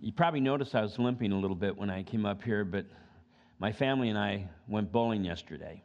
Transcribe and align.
you 0.00 0.12
probably 0.12 0.40
noticed 0.40 0.74
I 0.74 0.82
was 0.82 0.98
limping 0.98 1.32
a 1.32 1.38
little 1.38 1.56
bit 1.56 1.76
when 1.76 1.90
I 1.90 2.02
came 2.02 2.24
up 2.24 2.42
here, 2.42 2.64
but 2.64 2.86
my 3.58 3.70
family 3.70 4.08
and 4.08 4.18
I 4.18 4.48
went 4.66 4.90
bowling 4.90 5.24
yesterday. 5.24 5.82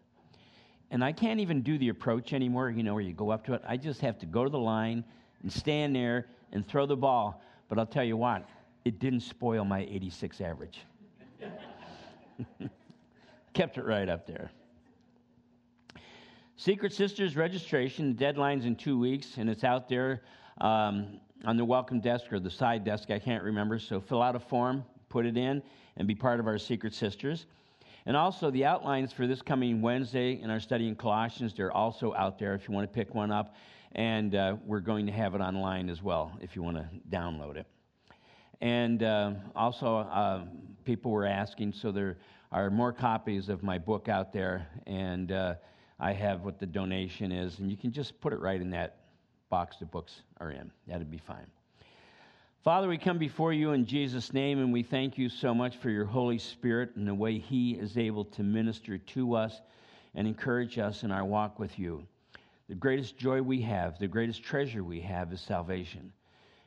And 0.92 1.04
I 1.04 1.12
can't 1.12 1.40
even 1.40 1.62
do 1.62 1.78
the 1.78 1.90
approach 1.90 2.32
anymore, 2.32 2.70
you 2.70 2.84
know, 2.84 2.94
where 2.94 3.04
you 3.04 3.14
go 3.14 3.32
up 3.32 3.46
to 3.46 3.54
it. 3.54 3.62
I 3.68 3.76
just 3.76 4.00
have 4.02 4.18
to 4.20 4.26
go 4.26 4.44
to 4.46 4.50
the 4.50 4.60
line 4.60 5.04
and 5.42 5.52
stand 5.52 5.96
there 5.96 6.28
and 6.54 6.66
throw 6.66 6.86
the 6.86 6.96
ball. 6.96 7.42
But 7.68 7.80
I'll 7.80 7.86
tell 7.86 8.04
you 8.04 8.16
what, 8.16 8.48
it 8.86 9.00
didn't 9.00 9.22
spoil 9.22 9.66
my 9.66 9.82
86 9.82 10.40
average. 10.40 10.80
Kept 13.54 13.78
it 13.78 13.84
right 13.84 14.08
up 14.08 14.26
there. 14.26 14.52
Secret 16.56 16.94
Sisters 16.94 17.36
registration, 17.36 18.14
deadline's 18.14 18.64
in 18.64 18.78
two 18.78 18.98
weeks, 18.98 19.38
and 19.38 19.50
it's 19.50 19.66
out 19.66 19.90
there 19.90 20.22
um, 20.62 21.20
on 21.46 21.58
the 21.58 21.66
welcome 21.66 22.00
desk 22.00 22.34
or 22.34 22.40
the 22.40 22.50
side 22.50 22.84
desk, 22.84 23.12
I 23.12 23.20
can't 23.20 23.44
remember. 23.44 23.78
So 23.80 24.02
fill 24.02 24.22
out 24.22 24.36
a 24.36 24.40
form, 24.40 24.84
put 25.10 25.26
it 25.26 25.38
in, 25.38 25.62
and 25.98 26.08
be 26.08 26.16
part 26.16 26.40
of 26.40 26.48
our 26.48 26.58
Secret 26.58 26.94
Sisters. 26.94 27.46
And 28.08 28.18
also, 28.18 28.52
the 28.52 28.66
outlines 28.66 29.12
for 29.12 29.26
this 29.26 29.42
coming 29.42 29.82
Wednesday 29.82 30.40
in 30.42 30.50
our 30.50 30.60
study 30.60 30.88
in 30.88 30.96
Colossians, 30.96 31.54
they're 31.54 31.72
also 31.72 32.14
out 32.14 32.38
there 32.38 32.54
if 32.54 32.68
you 32.68 32.74
want 32.74 32.92
to 32.92 32.94
pick 32.94 33.16
one 33.16 33.32
up. 33.32 33.56
And 33.94 34.36
uh, 34.36 34.58
we're 34.66 34.82
going 34.82 35.06
to 35.06 35.12
have 35.12 35.36
it 35.36 35.42
online 35.42 35.90
as 35.90 36.04
well 36.04 36.32
if 36.42 36.56
you 36.56 36.62
want 36.62 36.78
to 36.78 36.88
download 37.10 37.56
it. 37.58 37.66
And 38.62 39.04
uh, 39.04 39.34
also, 39.56 39.98
uh, 39.98 40.46
people 40.84 41.12
were 41.12 41.26
asking, 41.26 41.74
so 41.74 41.92
there 41.92 42.18
are 42.52 42.70
more 42.70 42.92
copies 42.92 43.50
of 43.50 43.64
my 43.64 43.78
book 43.78 44.10
out 44.10 44.34
there, 44.34 44.68
and 44.86 45.32
uh, 45.32 45.56
I 46.00 46.14
have 46.14 46.42
what 46.42 46.60
the 46.60 46.66
donation 46.66 47.32
is, 47.32 47.60
and 47.60 47.72
you 47.72 47.78
can 47.78 47.92
just 47.92 48.20
put 48.22 48.34
it 48.34 48.40
right 48.40 48.60
in 48.60 48.70
that 48.72 49.05
box 49.50 49.78
the 49.78 49.86
books 49.86 50.22
are 50.40 50.52
in. 50.52 50.72
That'd 50.88 51.12
be 51.12 51.18
fine. 51.18 51.48
Father, 52.64 52.88
we 52.88 52.98
come 52.98 53.20
before 53.20 53.54
you 53.54 53.74
in 53.74 53.86
Jesus' 53.86 54.34
name, 54.34 54.60
and 54.60 54.74
we 54.74 54.82
thank 54.82 55.18
you 55.20 55.30
so 55.30 55.54
much 55.54 55.78
for 55.78 55.92
your 55.92 56.06
Holy 56.06 56.40
Spirit 56.40 56.96
and 56.96 57.08
the 57.08 57.14
way 57.14 57.38
He 57.38 57.74
is 57.74 57.98
able 57.98 58.26
to 58.26 58.42
minister 58.42 58.98
to 58.98 59.36
us 59.36 59.62
and 60.16 60.28
encourage 60.28 60.80
us 60.80 61.04
in 61.04 61.12
our 61.12 61.24
walk 61.24 61.60
with 61.60 61.78
you. 61.78 62.08
The 62.68 62.74
greatest 62.74 63.18
joy 63.18 63.42
we 63.42 63.62
have, 63.62 64.00
the 64.00 64.08
greatest 64.08 64.42
treasure 64.42 64.84
we 64.84 65.00
have 65.02 65.32
is 65.32 65.42
salvation. 65.42 66.12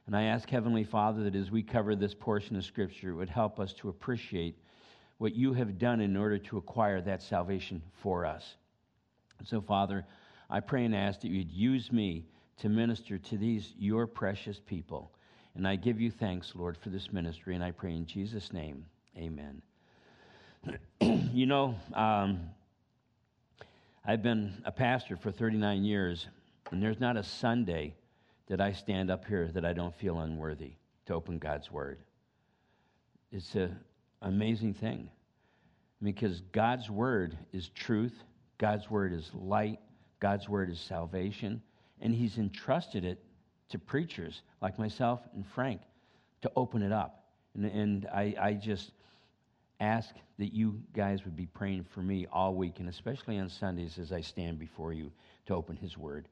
And 0.07 0.17
I 0.17 0.23
ask 0.23 0.49
Heavenly 0.49 0.85
Father 0.85 1.25
that 1.25 1.35
as 1.35 1.51
we 1.51 1.63
cover 1.63 1.97
this 1.97 2.15
portion 2.15 2.55
of 2.55 2.65
Scripture, 2.65 3.11
it 3.11 3.15
would 3.15 3.29
help 3.29 3.59
us 3.59 3.73
to 3.75 3.89
appreciate 3.89 4.57
what 5.19 5.35
you 5.35 5.53
have 5.53 5.79
done 5.79 6.01
in 6.01 6.17
order 6.17 6.39
to 6.39 6.59
acquire 6.59 7.01
that 7.01 7.23
salvation 7.23 7.83
for 8.01 8.25
us. 8.25 8.55
So, 9.45 9.61
Father, 9.61 10.07
I 10.49 10.61
pray 10.61 10.85
and 10.85 10.95
ask 10.95 11.21
that 11.23 11.29
you'd 11.29 11.51
use 11.51 11.91
me 11.91 12.25
to 12.59 12.69
minister 12.69 13.19
to 13.19 13.37
these, 13.37 13.73
your 13.79 14.07
precious 14.07 14.61
people. 14.65 15.13
And 15.55 15.67
I 15.67 15.77
give 15.77 16.01
you 16.01 16.11
thanks, 16.11 16.53
Lord, 16.55 16.77
for 16.77 16.91
this 16.91 17.13
ministry, 17.13 17.55
and 17.55 17.65
I 17.65 17.71
pray 17.71 17.93
in 17.93 18.07
Jesus' 18.07 18.53
name, 18.53 18.85
amen. 19.17 19.63
you 21.01 21.47
know, 21.47 21.75
um, 21.95 22.41
I've 24.05 24.23
been 24.23 24.55
a 24.65 24.73
pastor 24.73 25.17
for 25.17 25.31
39 25.31 25.85
years, 25.85 26.27
and 26.71 26.83
there's 26.83 27.01
not 27.01 27.17
a 27.17 27.23
Sunday 27.23 27.95
that 28.49 28.61
I 28.61 28.73
stand 28.73 29.11
up 29.11 29.25
here 29.27 29.51
that 29.53 29.65
I 29.65 29.73
don't 29.73 29.95
feel 29.95 30.21
unworthy 30.21 30.73
to 31.07 31.15
open 31.15 31.39
God's 31.39 31.71
Word. 31.71 31.99
It's 33.31 33.55
an 33.55 33.77
amazing 34.23 34.75
thing 34.75 35.11
because 36.03 36.41
God's 36.53 36.89
Word 36.89 37.37
is 37.53 37.69
truth, 37.71 38.15
God's 38.59 38.91
Word 38.91 39.13
is 39.13 39.31
light, 39.35 39.81
God's 40.21 40.49
Word 40.49 40.71
is 40.71 40.81
salvation, 40.81 41.63
and 42.01 42.15
He's 42.15 42.39
entrusted 42.39 43.05
it 43.05 43.23
to 43.71 43.79
preachers 43.79 44.43
like 44.61 44.79
myself 44.79 45.21
and 45.35 45.47
Frank 45.47 45.83
to 46.43 46.51
open 46.57 46.83
it 46.83 46.93
up. 46.93 47.25
And, 47.55 47.65
and 47.67 48.07
I, 48.13 48.35
I 48.41 48.53
just 48.55 48.93
ask 49.81 50.15
that 50.39 50.53
you 50.53 50.81
guys 50.95 51.25
would 51.25 51.37
be 51.37 51.47
praying 51.47 51.85
for 51.85 52.01
me 52.01 52.27
all 52.33 52.55
week, 52.55 52.81
and 52.81 52.89
especially 52.89 53.39
on 53.39 53.49
Sundays 53.49 53.99
as 53.99 54.13
I 54.13 54.21
stand 54.21 54.59
before 54.59 54.93
you 54.93 55.13
to 55.47 55.55
open 55.55 55.77
His 55.77 55.97
Word. 55.97 56.29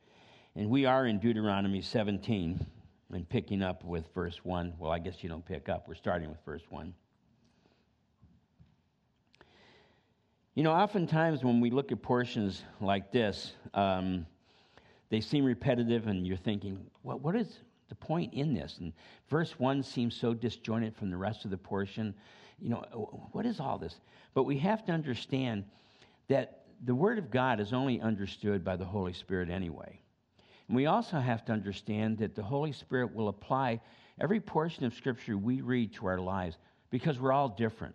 And 0.54 0.70
we 0.70 0.86
are 0.86 1.06
in 1.06 1.18
Deuteronomy 1.18 1.82
17 1.82 2.64
and 3.12 3.28
picking 3.28 3.62
up 3.62 3.84
with 3.84 4.04
verse 4.14 4.40
1. 4.42 4.74
Well, 4.78 4.90
I 4.90 4.98
guess 4.98 5.22
you 5.22 5.28
don't 5.28 5.44
pick 5.44 5.68
up, 5.68 5.86
we're 5.86 5.94
starting 5.94 6.28
with 6.28 6.38
verse 6.44 6.62
1. 6.70 6.94
You 10.54 10.62
know, 10.62 10.72
oftentimes 10.72 11.44
when 11.44 11.60
we 11.60 11.70
look 11.70 11.92
at 11.92 12.00
portions 12.00 12.62
like 12.80 13.12
this, 13.12 13.52
um, 13.74 14.26
they 15.08 15.20
seem 15.20 15.44
repetitive, 15.44 16.06
and 16.06 16.26
you're 16.26 16.36
thinking, 16.36 16.78
well, 17.02 17.18
what 17.18 17.36
is 17.36 17.60
the 17.88 17.94
point 17.94 18.34
in 18.34 18.54
this? 18.54 18.78
And 18.80 18.92
verse 19.28 19.58
1 19.58 19.82
seems 19.82 20.16
so 20.16 20.34
disjointed 20.34 20.96
from 20.96 21.10
the 21.10 21.16
rest 21.16 21.44
of 21.44 21.50
the 21.50 21.56
portion. 21.56 22.14
You 22.60 22.70
know, 22.70 22.84
oh, 22.92 23.28
what 23.32 23.46
is 23.46 23.60
all 23.60 23.78
this? 23.78 24.00
But 24.34 24.44
we 24.44 24.58
have 24.58 24.84
to 24.86 24.92
understand 24.92 25.64
that 26.28 26.64
the 26.84 26.94
Word 26.94 27.18
of 27.18 27.30
God 27.30 27.60
is 27.60 27.72
only 27.72 28.00
understood 28.00 28.64
by 28.64 28.76
the 28.76 28.84
Holy 28.84 29.12
Spirit 29.12 29.48
anyway. 29.48 30.00
And 30.68 30.76
we 30.76 30.86
also 30.86 31.20
have 31.20 31.44
to 31.46 31.52
understand 31.52 32.18
that 32.18 32.34
the 32.34 32.42
Holy 32.42 32.72
Spirit 32.72 33.14
will 33.14 33.28
apply 33.28 33.80
every 34.20 34.40
portion 34.40 34.84
of 34.84 34.94
Scripture 34.94 35.38
we 35.38 35.60
read 35.60 35.94
to 35.94 36.06
our 36.06 36.18
lives 36.18 36.56
because 36.90 37.18
we're 37.18 37.32
all 37.32 37.48
different. 37.48 37.94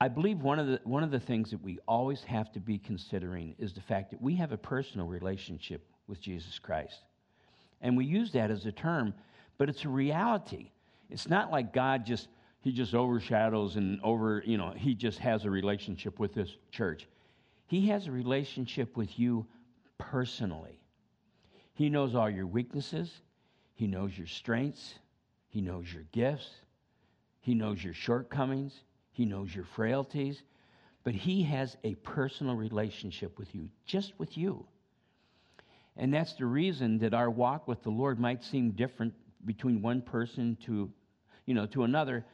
I 0.00 0.08
believe 0.08 0.40
one 0.40 0.58
of, 0.58 0.66
the, 0.66 0.80
one 0.84 1.02
of 1.02 1.10
the 1.10 1.20
things 1.20 1.50
that 1.50 1.62
we 1.62 1.78
always 1.86 2.22
have 2.22 2.52
to 2.52 2.60
be 2.60 2.78
considering 2.78 3.54
is 3.58 3.72
the 3.72 3.80
fact 3.80 4.12
that 4.12 4.22
we 4.22 4.36
have 4.36 4.52
a 4.52 4.56
personal 4.56 5.06
relationship 5.06 5.84
with 6.08 6.20
Jesus 6.20 6.58
Christ. 6.58 7.00
And 7.80 7.96
we 7.96 8.04
use 8.04 8.32
that 8.32 8.50
as 8.50 8.66
a 8.66 8.72
term, 8.72 9.14
but 9.56 9.68
it's 9.68 9.84
a 9.84 9.88
reality. 9.88 10.70
It's 11.10 11.28
not 11.28 11.50
like 11.50 11.72
God 11.72 12.04
just 12.04 12.28
he 12.60 12.72
just 12.72 12.94
overshadows 12.94 13.76
and 13.76 14.00
over, 14.02 14.42
you 14.44 14.58
know, 14.58 14.72
he 14.76 14.94
just 14.94 15.18
has 15.20 15.44
a 15.44 15.50
relationship 15.50 16.18
with 16.18 16.34
this 16.34 16.56
church. 16.70 17.06
He 17.66 17.88
has 17.88 18.06
a 18.06 18.12
relationship 18.12 18.96
with 18.96 19.18
you 19.18 19.46
personally. 19.96 20.80
He 21.74 21.88
knows 21.88 22.14
all 22.14 22.28
your 22.28 22.46
weaknesses, 22.46 23.22
he 23.74 23.86
knows 23.86 24.18
your 24.18 24.26
strengths, 24.26 24.94
he 25.48 25.60
knows 25.60 25.92
your 25.92 26.02
gifts, 26.10 26.50
he 27.40 27.54
knows 27.54 27.82
your 27.82 27.94
shortcomings, 27.94 28.82
he 29.12 29.24
knows 29.24 29.54
your 29.54 29.64
frailties, 29.64 30.42
but 31.04 31.14
he 31.14 31.44
has 31.44 31.76
a 31.84 31.94
personal 31.96 32.56
relationship 32.56 33.38
with 33.38 33.54
you, 33.54 33.68
just 33.86 34.12
with 34.18 34.36
you. 34.36 34.66
And 35.98 36.14
that's 36.14 36.34
the 36.34 36.46
reason 36.46 36.98
that 36.98 37.12
our 37.12 37.28
walk 37.28 37.66
with 37.66 37.82
the 37.82 37.90
Lord 37.90 38.20
might 38.20 38.44
seem 38.44 38.70
different 38.70 39.12
between 39.44 39.82
one 39.82 40.00
person 40.00 40.56
to, 40.64 40.90
you 41.44 41.54
know, 41.54 41.66
to 41.66 41.82
another, 41.82 42.24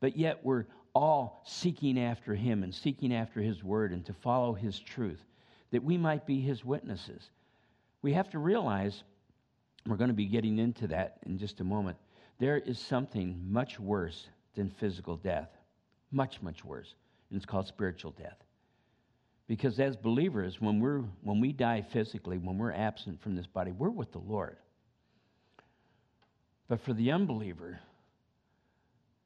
but 0.00 0.16
yet 0.16 0.40
we're 0.42 0.64
all 0.94 1.42
seeking 1.46 2.00
after 2.00 2.34
him 2.34 2.62
and 2.62 2.74
seeking 2.74 3.14
after 3.14 3.40
his 3.40 3.62
word 3.62 3.92
and 3.92 4.04
to 4.06 4.12
follow 4.14 4.54
his 4.54 4.78
truth, 4.78 5.22
that 5.70 5.84
we 5.84 5.98
might 5.98 6.26
be 6.26 6.40
his 6.40 6.64
witnesses. 6.64 7.30
We 8.02 8.14
have 8.14 8.30
to 8.30 8.38
realize, 8.38 9.02
we're 9.86 9.96
going 9.96 10.08
to 10.08 10.14
be 10.14 10.26
getting 10.26 10.58
into 10.58 10.86
that 10.88 11.18
in 11.26 11.38
just 11.38 11.60
a 11.60 11.64
moment, 11.64 11.98
there 12.38 12.56
is 12.56 12.78
something 12.78 13.38
much 13.46 13.78
worse 13.78 14.28
than 14.54 14.70
physical 14.70 15.16
death. 15.16 15.50
Much, 16.10 16.40
much 16.42 16.64
worse. 16.64 16.94
And 17.30 17.36
it's 17.36 17.46
called 17.46 17.66
spiritual 17.66 18.12
death. 18.12 18.38
Because 19.50 19.80
as 19.80 19.96
believers, 19.96 20.60
when, 20.60 20.78
we're, 20.78 21.02
when 21.22 21.40
we 21.40 21.52
die 21.52 21.82
physically, 21.82 22.38
when 22.38 22.56
we're 22.56 22.70
absent 22.70 23.20
from 23.20 23.34
this 23.34 23.48
body, 23.48 23.72
we're 23.72 23.90
with 23.90 24.12
the 24.12 24.20
Lord. 24.20 24.56
But 26.68 26.80
for 26.80 26.92
the 26.92 27.10
unbeliever, 27.10 27.80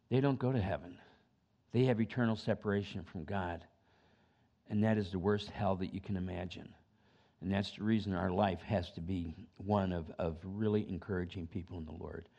they 0.09 0.23
don't 0.23 0.39
go 0.39 0.51
to 0.51 0.59
heaven. 0.59 0.97
They 1.73 1.84
have 1.84 2.01
eternal 2.01 2.37
separation 2.37 3.05
from 3.05 3.25
God. 3.25 3.67
And 4.71 4.83
that 4.83 4.97
is 4.97 5.11
the 5.11 5.19
worst 5.19 5.51
hell 5.51 5.77
that 5.77 5.93
you 5.93 6.01
can 6.01 6.17
imagine. 6.17 6.71
And 7.43 7.53
that's 7.53 7.73
the 7.73 7.84
reason 7.84 8.15
our 8.15 8.31
life 8.31 8.63
has 8.63 8.91
to 8.93 9.03
be 9.03 9.34
one 9.59 9.93
of, 9.93 10.11
of 10.19 10.39
really 10.43 10.89
encouraging 10.89 11.49
people 11.49 11.77
in 11.77 11.84
the 11.84 12.03
Lord. 12.03 12.31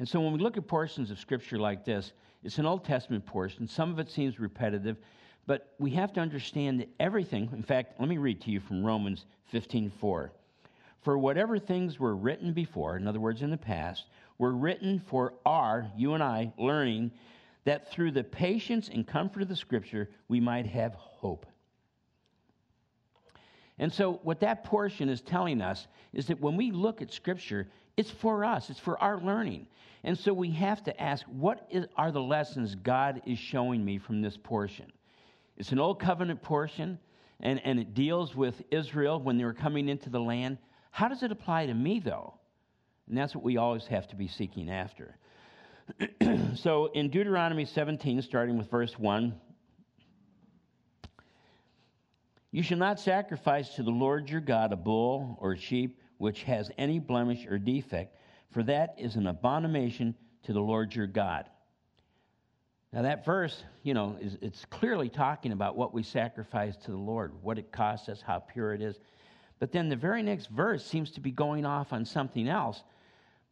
And 0.00 0.08
so 0.08 0.20
when 0.20 0.32
we 0.32 0.40
look 0.40 0.56
at 0.56 0.66
portions 0.66 1.12
of 1.12 1.20
Scripture 1.20 1.56
like 1.56 1.84
this, 1.84 2.14
it's 2.42 2.58
an 2.58 2.66
Old 2.66 2.84
Testament 2.84 3.24
portion. 3.24 3.68
Some 3.68 3.92
of 3.92 4.00
it 4.00 4.10
seems 4.10 4.40
repetitive, 4.40 4.96
but 5.46 5.74
we 5.78 5.90
have 5.92 6.12
to 6.14 6.20
understand 6.20 6.80
that 6.80 6.88
everything, 6.98 7.48
in 7.52 7.62
fact, 7.62 8.00
let 8.00 8.08
me 8.08 8.18
read 8.18 8.40
to 8.42 8.50
you 8.50 8.60
from 8.60 8.84
Romans 8.84 9.26
15:4. 9.52 10.32
For 11.02 11.18
whatever 11.18 11.58
things 11.58 12.00
were 12.00 12.16
written 12.16 12.52
before, 12.52 12.96
in 12.96 13.06
other 13.06 13.20
words, 13.20 13.42
in 13.42 13.50
the 13.50 13.56
past, 13.56 14.06
were 14.38 14.52
written 14.52 14.98
for 14.98 15.34
our, 15.46 15.90
you 15.96 16.14
and 16.14 16.22
I, 16.22 16.52
learning 16.58 17.12
that 17.64 17.90
through 17.90 18.10
the 18.12 18.24
patience 18.24 18.88
and 18.88 19.06
comfort 19.06 19.42
of 19.42 19.48
the 19.48 19.56
Scripture, 19.56 20.10
we 20.28 20.40
might 20.40 20.66
have 20.66 20.94
hope. 20.94 21.46
And 23.78 23.92
so, 23.92 24.14
what 24.22 24.40
that 24.40 24.64
portion 24.64 25.08
is 25.08 25.20
telling 25.20 25.60
us 25.60 25.86
is 26.12 26.26
that 26.26 26.40
when 26.40 26.56
we 26.56 26.70
look 26.70 27.02
at 27.02 27.12
Scripture, 27.12 27.68
it's 27.96 28.10
for 28.10 28.44
us, 28.44 28.70
it's 28.70 28.80
for 28.80 29.00
our 29.02 29.20
learning. 29.20 29.66
And 30.02 30.18
so, 30.18 30.32
we 30.32 30.50
have 30.52 30.82
to 30.84 31.00
ask 31.00 31.24
what 31.26 31.66
is, 31.70 31.86
are 31.96 32.10
the 32.10 32.22
lessons 32.22 32.74
God 32.74 33.22
is 33.26 33.38
showing 33.38 33.84
me 33.84 33.98
from 33.98 34.22
this 34.22 34.36
portion? 34.36 34.90
It's 35.56 35.72
an 35.72 35.78
old 35.78 36.00
covenant 36.00 36.42
portion, 36.42 36.98
and, 37.40 37.60
and 37.64 37.78
it 37.78 37.94
deals 37.94 38.34
with 38.34 38.62
Israel 38.70 39.20
when 39.20 39.38
they 39.38 39.44
were 39.44 39.54
coming 39.54 39.88
into 39.88 40.10
the 40.10 40.20
land. 40.20 40.58
How 40.90 41.08
does 41.08 41.22
it 41.22 41.32
apply 41.32 41.66
to 41.66 41.74
me, 41.74 42.00
though? 42.00 42.34
And 43.08 43.16
that's 43.16 43.34
what 43.34 43.44
we 43.44 43.56
always 43.56 43.86
have 43.86 44.08
to 44.08 44.16
be 44.16 44.28
seeking 44.28 44.70
after. 44.70 45.16
so 46.56 46.86
in 46.86 47.10
Deuteronomy 47.10 47.64
17, 47.64 48.22
starting 48.22 48.58
with 48.58 48.70
verse 48.70 48.98
1, 48.98 49.34
you 52.50 52.62
shall 52.62 52.78
not 52.78 52.98
sacrifice 52.98 53.74
to 53.76 53.82
the 53.82 53.90
Lord 53.90 54.28
your 54.28 54.40
God 54.40 54.72
a 54.72 54.76
bull 54.76 55.38
or 55.40 55.52
a 55.52 55.58
sheep 55.58 56.00
which 56.18 56.42
has 56.44 56.70
any 56.78 56.98
blemish 56.98 57.46
or 57.46 57.58
defect, 57.58 58.16
for 58.50 58.62
that 58.64 58.94
is 58.98 59.16
an 59.16 59.26
abomination 59.26 60.14
to 60.44 60.52
the 60.52 60.60
Lord 60.60 60.94
your 60.94 61.06
God. 61.06 61.44
Now 62.96 63.02
that 63.02 63.24
verse, 63.24 63.62
you 63.84 63.94
know, 63.94 64.16
is 64.20 64.36
it's 64.40 64.64
clearly 64.64 65.08
talking 65.08 65.52
about 65.52 65.76
what 65.76 65.94
we 65.94 66.02
sacrifice 66.02 66.76
to 66.78 66.90
the 66.90 66.96
Lord, 66.96 67.32
what 67.42 67.58
it 67.58 67.70
costs 67.70 68.08
us, 68.08 68.20
how 68.20 68.40
pure 68.40 68.74
it 68.74 68.82
is. 68.82 68.98
But 69.60 69.70
then 69.70 69.88
the 69.88 69.96
very 69.96 70.22
next 70.22 70.48
verse 70.48 70.84
seems 70.84 71.12
to 71.12 71.20
be 71.20 71.30
going 71.30 71.64
off 71.64 71.92
on 71.92 72.04
something 72.04 72.48
else 72.48 72.82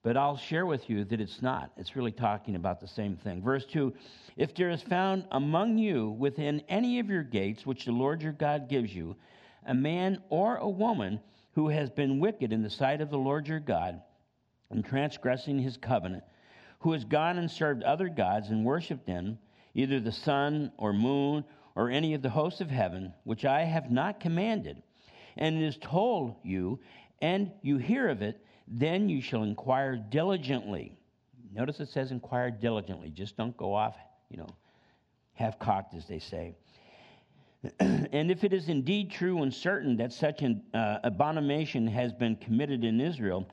but 0.04 0.18
I'll 0.18 0.36
share 0.36 0.66
with 0.66 0.90
you 0.90 1.02
that 1.06 1.20
it's 1.20 1.40
not. 1.40 1.72
It's 1.78 1.96
really 1.96 2.12
talking 2.12 2.56
about 2.56 2.78
the 2.78 2.86
same 2.86 3.16
thing. 3.16 3.42
Verse 3.42 3.64
2 3.64 3.92
If 4.36 4.54
there 4.54 4.68
is 4.68 4.82
found 4.82 5.24
among 5.32 5.78
you 5.78 6.10
within 6.10 6.62
any 6.68 6.98
of 6.98 7.08
your 7.08 7.22
gates, 7.22 7.64
which 7.64 7.86
the 7.86 7.92
Lord 7.92 8.22
your 8.22 8.34
God 8.34 8.68
gives 8.68 8.94
you, 8.94 9.16
a 9.66 9.74
man 9.74 10.22
or 10.28 10.56
a 10.58 10.68
woman 10.68 11.20
who 11.54 11.68
has 11.68 11.88
been 11.88 12.20
wicked 12.20 12.52
in 12.52 12.62
the 12.62 12.68
sight 12.68 13.00
of 13.00 13.08
the 13.08 13.18
Lord 13.18 13.48
your 13.48 13.60
God, 13.60 14.02
and 14.68 14.84
transgressing 14.84 15.58
his 15.58 15.78
covenant, 15.78 16.24
who 16.80 16.92
has 16.92 17.04
gone 17.04 17.38
and 17.38 17.50
served 17.50 17.82
other 17.82 18.08
gods 18.08 18.50
and 18.50 18.64
worshipped 18.64 19.06
them, 19.06 19.38
either 19.74 20.00
the 20.00 20.12
sun 20.12 20.72
or 20.76 20.92
moon 20.92 21.44
or 21.74 21.90
any 21.90 22.14
of 22.14 22.22
the 22.22 22.30
hosts 22.30 22.60
of 22.60 22.70
heaven, 22.70 23.12
which 23.24 23.44
I 23.44 23.62
have 23.62 23.90
not 23.90 24.20
commanded, 24.20 24.82
and 25.36 25.56
it 25.56 25.66
is 25.66 25.76
told 25.78 26.36
you, 26.42 26.78
and 27.20 27.50
you 27.62 27.78
hear 27.78 28.08
of 28.08 28.22
it, 28.22 28.44
then 28.68 29.08
you 29.08 29.20
shall 29.20 29.42
inquire 29.42 29.96
diligently. 29.96 30.96
Notice 31.52 31.80
it 31.80 31.88
says 31.88 32.10
inquire 32.10 32.50
diligently. 32.50 33.10
Just 33.10 33.36
don't 33.36 33.56
go 33.56 33.74
off, 33.74 33.96
you 34.30 34.36
know, 34.36 34.48
half 35.34 35.58
cocked, 35.58 35.94
as 35.94 36.06
they 36.06 36.18
say. 36.18 36.54
and 37.80 38.30
if 38.30 38.44
it 38.44 38.52
is 38.52 38.68
indeed 38.68 39.10
true 39.10 39.42
and 39.42 39.52
certain 39.52 39.96
that 39.96 40.12
such 40.12 40.42
an 40.42 40.62
uh, 40.74 40.98
abomination 41.04 41.86
has 41.86 42.12
been 42.12 42.36
committed 42.36 42.84
in 42.84 43.00
Israel, 43.00 43.48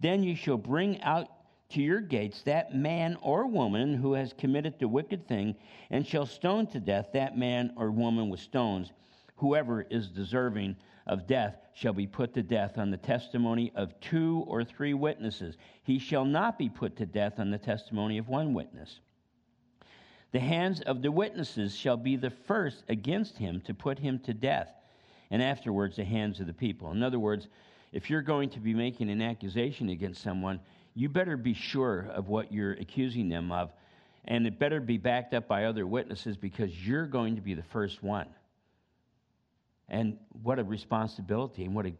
then 0.00 0.22
you 0.22 0.36
shall 0.36 0.56
bring 0.56 1.00
out 1.02 1.28
to 1.70 1.82
your 1.82 2.00
gates 2.00 2.42
that 2.42 2.74
man 2.74 3.16
or 3.20 3.46
woman 3.46 3.94
who 3.94 4.14
has 4.14 4.32
committed 4.32 4.78
the 4.78 4.88
wicked 4.88 5.28
thing, 5.28 5.54
and 5.90 6.06
shall 6.06 6.26
stone 6.26 6.66
to 6.66 6.80
death 6.80 7.08
that 7.12 7.36
man 7.36 7.72
or 7.76 7.90
woman 7.90 8.28
with 8.30 8.40
stones, 8.40 8.92
whoever 9.36 9.82
is 9.82 10.08
deserving 10.08 10.76
of 11.06 11.26
death 11.26 11.56
shall 11.74 11.92
be 11.92 12.06
put 12.06 12.34
to 12.34 12.42
death 12.42 12.78
on 12.78 12.90
the 12.90 12.96
testimony 12.96 13.70
of 13.74 13.98
two 14.00 14.44
or 14.46 14.64
three 14.64 14.94
witnesses. 14.94 15.56
He 15.82 15.98
shall 15.98 16.24
not 16.24 16.58
be 16.58 16.68
put 16.68 16.96
to 16.96 17.06
death 17.06 17.38
on 17.38 17.50
the 17.50 17.58
testimony 17.58 18.18
of 18.18 18.28
one 18.28 18.54
witness. 18.54 19.00
The 20.32 20.40
hands 20.40 20.80
of 20.82 21.02
the 21.02 21.12
witnesses 21.12 21.74
shall 21.74 21.96
be 21.96 22.16
the 22.16 22.30
first 22.30 22.84
against 22.88 23.38
him 23.38 23.60
to 23.62 23.74
put 23.74 23.98
him 23.98 24.18
to 24.20 24.34
death, 24.34 24.70
and 25.30 25.42
afterwards 25.42 25.96
the 25.96 26.04
hands 26.04 26.40
of 26.40 26.46
the 26.46 26.52
people. 26.52 26.90
In 26.90 27.02
other 27.02 27.18
words, 27.18 27.48
if 27.92 28.10
you're 28.10 28.22
going 28.22 28.50
to 28.50 28.60
be 28.60 28.74
making 28.74 29.08
an 29.08 29.22
accusation 29.22 29.88
against 29.88 30.22
someone, 30.22 30.60
you 30.98 31.08
better 31.08 31.36
be 31.36 31.54
sure 31.54 32.08
of 32.12 32.28
what 32.28 32.52
you're 32.52 32.72
accusing 32.72 33.28
them 33.28 33.52
of, 33.52 33.70
and 34.24 34.48
it 34.48 34.58
better 34.58 34.80
be 34.80 34.98
backed 34.98 35.32
up 35.32 35.46
by 35.46 35.66
other 35.66 35.86
witnesses 35.86 36.36
because 36.36 36.70
you're 36.84 37.06
going 37.06 37.36
to 37.36 37.40
be 37.40 37.54
the 37.54 37.62
first 37.62 38.02
one. 38.02 38.26
And 39.88 40.18
what 40.42 40.58
a 40.58 40.64
responsibility 40.64 41.64
and 41.64 41.72
what 41.72 41.86
a 41.86 41.92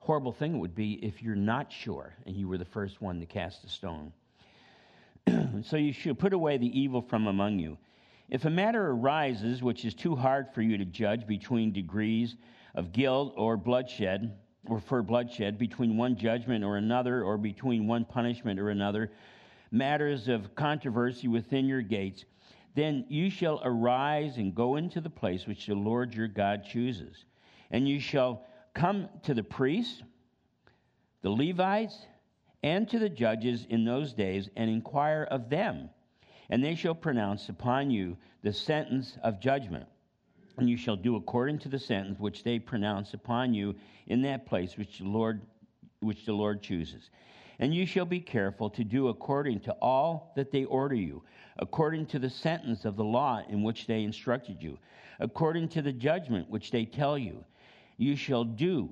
horrible 0.00 0.32
thing 0.32 0.56
it 0.56 0.58
would 0.58 0.74
be 0.74 0.94
if 0.94 1.22
you're 1.22 1.36
not 1.36 1.70
sure 1.70 2.14
and 2.26 2.34
you 2.34 2.48
were 2.48 2.58
the 2.58 2.64
first 2.64 3.00
one 3.00 3.20
to 3.20 3.26
cast 3.26 3.62
a 3.62 3.68
stone. 3.68 4.12
so 5.62 5.76
you 5.76 5.92
should 5.92 6.18
put 6.18 6.32
away 6.32 6.58
the 6.58 6.80
evil 6.80 7.00
from 7.00 7.28
among 7.28 7.60
you. 7.60 7.78
If 8.28 8.44
a 8.44 8.50
matter 8.50 8.90
arises 8.90 9.62
which 9.62 9.84
is 9.84 9.94
too 9.94 10.16
hard 10.16 10.48
for 10.52 10.62
you 10.62 10.76
to 10.78 10.84
judge 10.84 11.28
between 11.28 11.72
degrees 11.72 12.34
of 12.74 12.92
guilt 12.92 13.34
or 13.36 13.56
bloodshed, 13.56 14.36
or 14.66 14.80
for 14.80 15.02
bloodshed, 15.02 15.58
between 15.58 15.96
one 15.96 16.16
judgment 16.16 16.64
or 16.64 16.76
another, 16.76 17.24
or 17.24 17.36
between 17.36 17.86
one 17.86 18.04
punishment 18.04 18.60
or 18.60 18.70
another, 18.70 19.10
matters 19.70 20.28
of 20.28 20.54
controversy 20.54 21.28
within 21.28 21.66
your 21.66 21.82
gates, 21.82 22.24
then 22.74 23.04
you 23.08 23.28
shall 23.28 23.60
arise 23.64 24.36
and 24.36 24.54
go 24.54 24.76
into 24.76 25.00
the 25.00 25.10
place 25.10 25.46
which 25.46 25.66
the 25.66 25.74
Lord 25.74 26.14
your 26.14 26.28
God 26.28 26.64
chooses. 26.64 27.24
And 27.70 27.88
you 27.88 28.00
shall 28.00 28.44
come 28.74 29.08
to 29.24 29.34
the 29.34 29.42
priests, 29.42 30.02
the 31.22 31.30
Levites, 31.30 32.06
and 32.62 32.88
to 32.88 32.98
the 32.98 33.08
judges 33.08 33.66
in 33.68 33.84
those 33.84 34.12
days 34.12 34.48
and 34.56 34.70
inquire 34.70 35.26
of 35.30 35.50
them. 35.50 35.90
And 36.48 36.62
they 36.62 36.74
shall 36.74 36.94
pronounce 36.94 37.48
upon 37.48 37.90
you 37.90 38.16
the 38.42 38.52
sentence 38.52 39.16
of 39.22 39.40
judgment. 39.40 39.86
And 40.62 40.70
you 40.70 40.76
shall 40.76 40.94
do 40.94 41.16
according 41.16 41.58
to 41.58 41.68
the 41.68 41.78
sentence 41.80 42.20
which 42.20 42.44
they 42.44 42.60
pronounce 42.60 43.14
upon 43.14 43.52
you 43.52 43.74
in 44.06 44.22
that 44.22 44.46
place 44.46 44.76
which 44.76 44.98
the 44.98 45.08
Lord, 45.08 45.40
which 45.98 46.24
the 46.24 46.34
Lord 46.34 46.62
chooses. 46.62 47.10
And 47.58 47.74
you 47.74 47.84
shall 47.84 48.04
be 48.04 48.20
careful 48.20 48.70
to 48.70 48.84
do 48.84 49.08
according 49.08 49.58
to 49.62 49.72
all 49.82 50.32
that 50.36 50.52
they 50.52 50.64
order 50.66 50.94
you 50.94 51.24
according 51.58 52.06
to 52.06 52.20
the 52.20 52.30
sentence 52.30 52.84
of 52.84 52.94
the 52.94 53.02
law 53.02 53.42
in 53.48 53.64
which 53.64 53.88
they 53.88 54.04
instructed 54.04 54.62
you, 54.62 54.78
according 55.18 55.66
to 55.70 55.82
the 55.82 55.92
judgment 55.92 56.48
which 56.48 56.70
they 56.70 56.84
tell 56.84 57.18
you. 57.18 57.44
You 57.96 58.14
shall 58.14 58.44
do. 58.44 58.88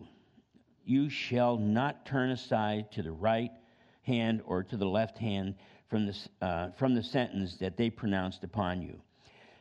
You 0.85 1.09
shall 1.09 1.57
not 1.57 2.05
turn 2.05 2.31
aside 2.31 2.91
to 2.91 3.03
the 3.05 3.13
right 3.13 3.53
hand 4.03 4.43
or 4.45 4.65
to 4.65 4.77
the 4.77 4.89
left 4.89 5.19
hand 5.19 5.55
from 5.89 6.07
the, 6.07 6.17
uh, 6.43 6.71
from 6.73 6.97
the 6.97 7.03
sentence 7.05 7.59
that 7.59 7.77
they 7.77 7.91
pronounced 7.91 8.43
upon 8.43 8.83
you. 8.83 9.01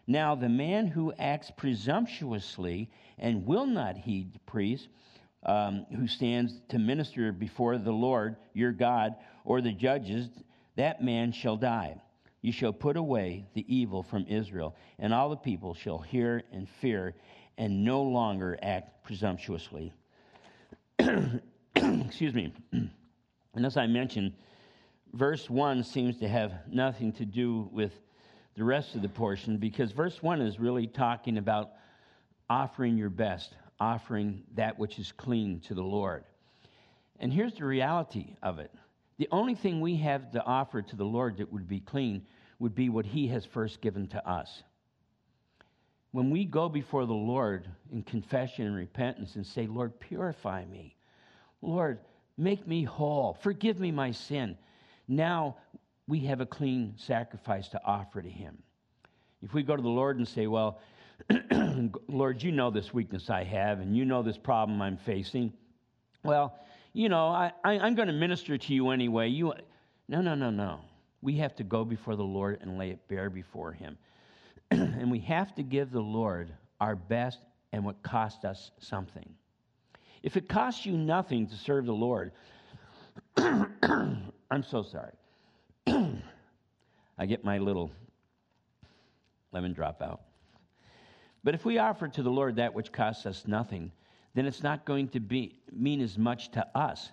Now, 0.09 0.33
the 0.33 0.49
man 0.49 0.87
who 0.87 1.13
acts 1.19 1.51
presumptuously 1.55 2.89
and 3.19 3.45
will 3.45 3.67
not 3.67 3.95
heed 3.95 4.33
the 4.33 4.39
priest, 4.39 4.89
um, 5.43 5.85
who 5.95 6.07
stands 6.07 6.59
to 6.69 6.79
minister 6.79 7.31
before 7.31 7.77
the 7.77 7.91
Lord 7.91 8.35
your 8.55 8.71
God 8.71 9.13
or 9.45 9.61
the 9.61 9.71
judges, 9.71 10.27
that 10.77 11.03
man 11.03 11.31
shall 11.31 11.57
die. 11.57 12.01
You 12.41 12.51
shall 12.51 12.73
put 12.73 12.97
away 12.97 13.45
the 13.53 13.63
evil 13.67 14.01
from 14.01 14.25
Israel, 14.27 14.75
and 14.97 15.13
all 15.13 15.29
the 15.29 15.35
people 15.35 15.75
shall 15.75 15.99
hear 15.99 16.41
and 16.51 16.67
fear 16.81 17.13
and 17.59 17.85
no 17.85 18.01
longer 18.01 18.57
act 18.63 19.03
presumptuously. 19.03 19.93
Excuse 21.75 22.33
me. 22.33 22.51
And 23.55 23.65
as 23.65 23.77
I 23.77 23.87
mentioned, 23.87 24.33
verse 25.11 25.49
1 25.49 25.83
seems 25.83 26.17
to 26.19 26.27
have 26.27 26.53
nothing 26.71 27.11
to 27.13 27.25
do 27.25 27.67
with 27.71 27.91
the 28.59 28.65
rest 28.65 28.93
of 28.93 29.01
the 29.01 29.07
portion 29.07 29.55
because 29.55 29.93
verse 29.93 30.21
1 30.21 30.41
is 30.41 30.59
really 30.59 30.85
talking 30.85 31.37
about 31.37 31.71
offering 32.49 32.97
your 32.97 33.09
best, 33.09 33.55
offering 33.79 34.43
that 34.55 34.77
which 34.77 34.99
is 34.99 35.13
clean 35.13 35.61
to 35.61 35.73
the 35.73 35.81
Lord. 35.81 36.25
And 37.21 37.31
here's 37.31 37.53
the 37.53 37.63
reality 37.63 38.35
of 38.43 38.59
it 38.59 38.69
the 39.17 39.29
only 39.31 39.55
thing 39.55 39.79
we 39.79 39.95
have 39.95 40.31
to 40.31 40.43
offer 40.43 40.81
to 40.81 40.95
the 40.97 41.05
Lord 41.05 41.37
that 41.37 41.53
would 41.53 41.69
be 41.69 41.79
clean 41.79 42.25
would 42.59 42.75
be 42.75 42.89
what 42.89 43.05
He 43.05 43.29
has 43.29 43.45
first 43.45 43.79
given 43.79 44.07
to 44.07 44.29
us. 44.29 44.63
When 46.11 46.29
we 46.29 46.43
go 46.43 46.67
before 46.67 47.05
the 47.05 47.13
Lord 47.13 47.65
in 47.93 48.03
confession 48.03 48.65
and 48.65 48.75
repentance 48.75 49.35
and 49.35 49.47
say, 49.47 49.67
Lord, 49.67 49.97
purify 50.01 50.65
me. 50.65 50.97
Lord, 51.61 51.99
make 52.37 52.67
me 52.67 52.83
whole. 52.83 53.37
Forgive 53.41 53.79
me 53.79 53.91
my 53.91 54.11
sin. 54.11 54.57
Now 55.07 55.55
we 56.09 56.19
have 56.21 56.41
a 56.41 56.45
clean 56.45 56.95
sacrifice 56.97 57.69
to 57.69 57.81
offer 57.85 58.21
to 58.21 58.29
Him. 58.29 58.57
If 59.43 59.53
we 59.53 59.61
go 59.61 59.75
to 59.75 59.81
the 59.81 59.87
Lord 59.87 60.17
and 60.17 60.27
say, 60.27 60.47
Well, 60.47 60.79
Lord, 62.07 62.41
you 62.41 62.51
know 62.51 62.71
this 62.71 62.93
weakness 62.93 63.29
I 63.29 63.43
have, 63.43 63.79
and 63.79 63.95
you 63.95 64.05
know 64.05 64.23
this 64.23 64.37
problem 64.37 64.81
I'm 64.81 64.97
facing. 64.97 65.53
Well, 66.23 66.57
you 66.93 67.09
know, 67.09 67.27
I, 67.27 67.51
am 67.63 67.93
going 67.93 68.07
to 68.07 68.13
minister 68.13 68.57
to 68.57 68.73
you 68.73 68.89
anyway. 68.89 69.29
You, 69.29 69.53
no, 70.07 70.21
no, 70.21 70.33
no, 70.33 70.49
no. 70.49 70.79
We 71.21 71.37
have 71.37 71.55
to 71.57 71.63
go 71.63 71.85
before 71.85 72.15
the 72.15 72.23
Lord 72.23 72.57
and 72.61 72.77
lay 72.77 72.89
it 72.89 73.07
bare 73.07 73.29
before 73.29 73.71
Him. 73.71 73.97
and 74.71 75.11
we 75.11 75.19
have 75.19 75.53
to 75.55 75.63
give 75.63 75.91
the 75.91 76.01
Lord 76.01 76.51
our 76.81 76.95
best 76.95 77.39
and 77.71 77.85
what 77.85 78.01
cost 78.01 78.45
us 78.45 78.71
something. 78.79 79.29
If 80.23 80.37
it 80.37 80.49
costs 80.49 80.85
you 80.85 80.93
nothing 80.93 81.47
to 81.47 81.55
serve 81.55 81.85
the 81.85 81.93
Lord, 81.93 82.31
I'm 83.37 84.63
so 84.63 84.81
sorry. 84.81 85.13
I 87.17 87.25
get 87.25 87.43
my 87.43 87.57
little 87.57 87.91
lemon 89.51 89.73
drop 89.73 90.01
out. 90.01 90.21
But 91.43 91.55
if 91.55 91.65
we 91.65 91.77
offer 91.77 92.07
to 92.07 92.23
the 92.23 92.29
Lord 92.29 92.57
that 92.57 92.73
which 92.73 92.91
costs 92.91 93.25
us 93.25 93.43
nothing, 93.47 93.91
then 94.35 94.45
it's 94.45 94.63
not 94.63 94.85
going 94.85 95.07
to 95.09 95.19
be, 95.19 95.59
mean 95.71 96.01
as 96.01 96.17
much 96.17 96.51
to 96.51 96.67
us 96.77 97.09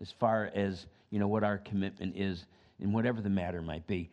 as 0.00 0.12
far 0.12 0.50
as 0.54 0.86
you 1.10 1.18
know 1.18 1.28
what 1.28 1.44
our 1.44 1.58
commitment 1.58 2.16
is 2.16 2.46
in 2.80 2.92
whatever 2.92 3.20
the 3.20 3.30
matter 3.30 3.62
might 3.62 3.86
be. 3.86 4.10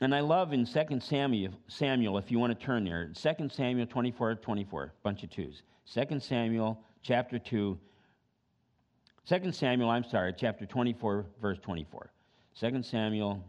And 0.00 0.14
I 0.14 0.20
love 0.20 0.52
in 0.52 0.66
2 0.66 1.00
Samuel, 1.00 1.52
Samuel, 1.68 2.18
if 2.18 2.30
you 2.30 2.38
want 2.38 2.58
to 2.58 2.64
turn 2.64 2.84
there, 2.84 3.10
2 3.14 3.48
Samuel 3.48 3.86
24, 3.86 4.36
24, 4.36 4.92
bunch 5.02 5.22
of 5.22 5.30
twos. 5.30 5.62
2 5.92 6.18
Samuel 6.20 6.78
chapter 7.02 7.38
2, 7.38 7.78
2 9.26 9.52
Samuel, 9.52 9.90
I'm 9.90 10.04
sorry, 10.04 10.34
chapter 10.36 10.66
24, 10.66 11.26
verse 11.40 11.58
24. 11.62 12.10
2 12.58 12.82
Samuel 12.82 13.42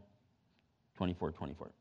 24, 0.95 1.31
24. 1.31 1.71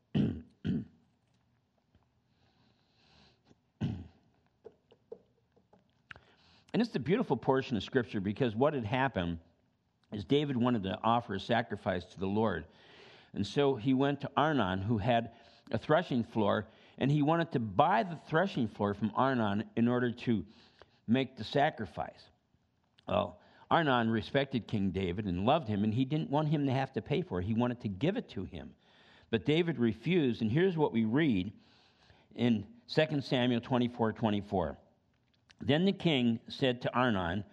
And 6.73 6.81
it's 6.81 6.95
a 6.97 7.01
beautiful 7.01 7.37
portion 7.37 7.77
of 7.77 7.83
Scripture 7.83 8.21
because 8.21 8.57
what 8.57 8.73
had 8.73 8.87
happened 8.87 9.39
is 10.13 10.25
David 10.25 10.57
wanted 10.57 10.85
to 10.85 10.99
offer 11.03 11.35
a 11.35 11.41
sacrifice 11.41 12.05
to 12.07 12.19
the 12.19 12.27
Lord. 12.27 12.65
And 13.35 13.47
so 13.47 13.75
he 13.75 13.95
went 13.95 14.23
to 14.23 14.31
Arnon, 14.37 14.81
who 14.81 14.99
had 14.99 15.31
a 15.71 15.79
threshing 15.79 16.25
floor, 16.25 16.67
and 16.99 17.11
he 17.11 17.23
wanted 17.23 17.53
to 17.53 17.59
buy 17.59 18.03
the 18.03 18.19
threshing 18.29 18.69
floor 18.69 18.95
from 18.95 19.13
Arnon 19.15 19.65
in 19.77 19.89
order 19.89 20.11
to 20.11 20.45
make 21.07 21.37
the 21.37 21.45
sacrifice. 21.45 22.29
Well, 23.07 23.39
Arnon 23.73 24.11
respected 24.11 24.67
King 24.67 24.91
David 24.91 25.25
and 25.25 25.47
loved 25.47 25.67
him, 25.67 25.83
and 25.83 25.95
he 25.95 26.05
didn't 26.05 26.29
want 26.29 26.49
him 26.49 26.67
to 26.67 26.73
have 26.73 26.93
to 26.93 27.01
pay 27.01 27.23
for 27.23 27.41
it. 27.41 27.47
He 27.47 27.55
wanted 27.55 27.81
to 27.81 27.89
give 27.89 28.19
it 28.19 28.29
to 28.33 28.45
him. 28.45 28.71
But 29.31 29.47
David 29.47 29.79
refused, 29.79 30.43
and 30.43 30.53
here's 30.53 30.77
what 30.77 30.93
we 30.93 31.07
read 31.07 31.51
in 32.37 32.67
2 32.95 33.23
Samuel 33.23 33.63
24 33.63 34.13
24. 34.13 34.77
Then 35.63 35.87
the 35.87 35.93
king 35.93 36.39
said 36.49 36.83
to 36.83 36.95
Arnon, 36.95 37.45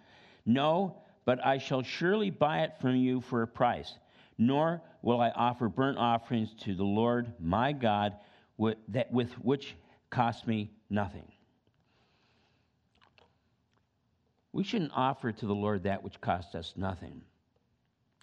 No, 0.44 0.98
but 1.24 1.42
I 1.44 1.56
shall 1.56 1.82
surely 1.82 2.28
buy 2.28 2.64
it 2.64 2.74
from 2.82 2.96
you 2.96 3.22
for 3.22 3.40
a 3.40 3.46
price, 3.46 3.94
nor 4.36 4.82
will 5.00 5.22
I 5.22 5.30
offer 5.30 5.70
burnt 5.70 5.96
offerings 5.96 6.52
to 6.64 6.74
the 6.74 6.84
Lord 6.84 7.32
my 7.40 7.72
God 7.72 8.16
with, 8.58 8.76
that, 8.88 9.10
with 9.10 9.32
which 9.38 9.74
cost 10.10 10.46
me 10.46 10.70
nothing. 10.90 11.32
We 14.52 14.64
shouldn't 14.64 14.92
offer 14.94 15.32
to 15.32 15.46
the 15.46 15.54
Lord 15.54 15.84
that 15.84 16.02
which 16.02 16.20
costs 16.20 16.54
us 16.54 16.74
nothing. 16.76 17.22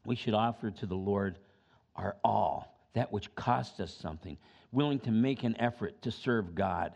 We 0.06 0.16
should 0.16 0.34
offer 0.34 0.72
to 0.72 0.86
the 0.86 0.96
Lord 0.96 1.38
our 1.96 2.16
all, 2.24 2.78
that 2.94 3.12
which 3.12 3.34
costs 3.36 3.80
us 3.80 3.94
something, 3.94 4.38
willing 4.72 5.00
to 5.02 5.12
make 5.12 5.44
an 5.44 5.56
effort 5.60 6.02
to 6.04 6.12
serve 6.12 6.54
God. 6.56 6.94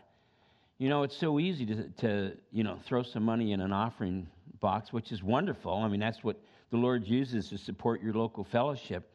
You 0.78 0.88
know, 0.88 1.02
it's 1.02 1.16
so 1.16 1.38
easy 1.38 1.66
to, 1.66 1.88
to, 1.98 2.36
you 2.50 2.64
know, 2.64 2.78
throw 2.84 3.02
some 3.02 3.22
money 3.22 3.52
in 3.52 3.60
an 3.60 3.72
offering 3.72 4.26
box, 4.60 4.92
which 4.92 5.12
is 5.12 5.22
wonderful. 5.22 5.74
I 5.74 5.88
mean, 5.88 6.00
that's 6.00 6.22
what 6.22 6.36
the 6.70 6.76
Lord 6.76 7.06
uses 7.06 7.48
to 7.50 7.58
support 7.58 8.02
your 8.02 8.14
local 8.14 8.44
fellowship. 8.44 9.08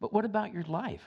But 0.00 0.12
what 0.12 0.24
about 0.24 0.52
your 0.52 0.64
life? 0.64 1.02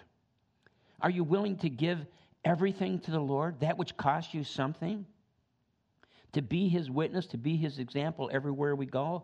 Are 1.01 1.09
you 1.09 1.23
willing 1.23 1.57
to 1.57 1.69
give 1.69 1.99
everything 2.43 2.99
to 3.01 3.11
the 3.11 3.19
Lord, 3.19 3.59
that 3.59 3.77
which 3.77 3.95
costs 3.97 4.33
you 4.33 4.43
something? 4.43 5.05
To 6.33 6.41
be 6.41 6.67
his 6.67 6.89
witness, 6.89 7.25
to 7.27 7.37
be 7.37 7.55
his 7.55 7.79
example 7.79 8.29
everywhere 8.31 8.75
we 8.75 8.85
go? 8.85 9.23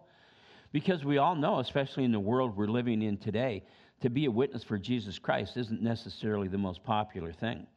Because 0.71 1.05
we 1.05 1.17
all 1.17 1.35
know, 1.35 1.59
especially 1.59 2.03
in 2.03 2.11
the 2.11 2.19
world 2.19 2.57
we're 2.57 2.67
living 2.67 3.01
in 3.01 3.17
today, 3.17 3.63
to 4.01 4.09
be 4.09 4.25
a 4.25 4.31
witness 4.31 4.63
for 4.63 4.77
Jesus 4.77 5.19
Christ 5.19 5.55
isn't 5.55 5.81
necessarily 5.81 6.47
the 6.47 6.57
most 6.57 6.83
popular 6.83 7.31
thing. 7.31 7.67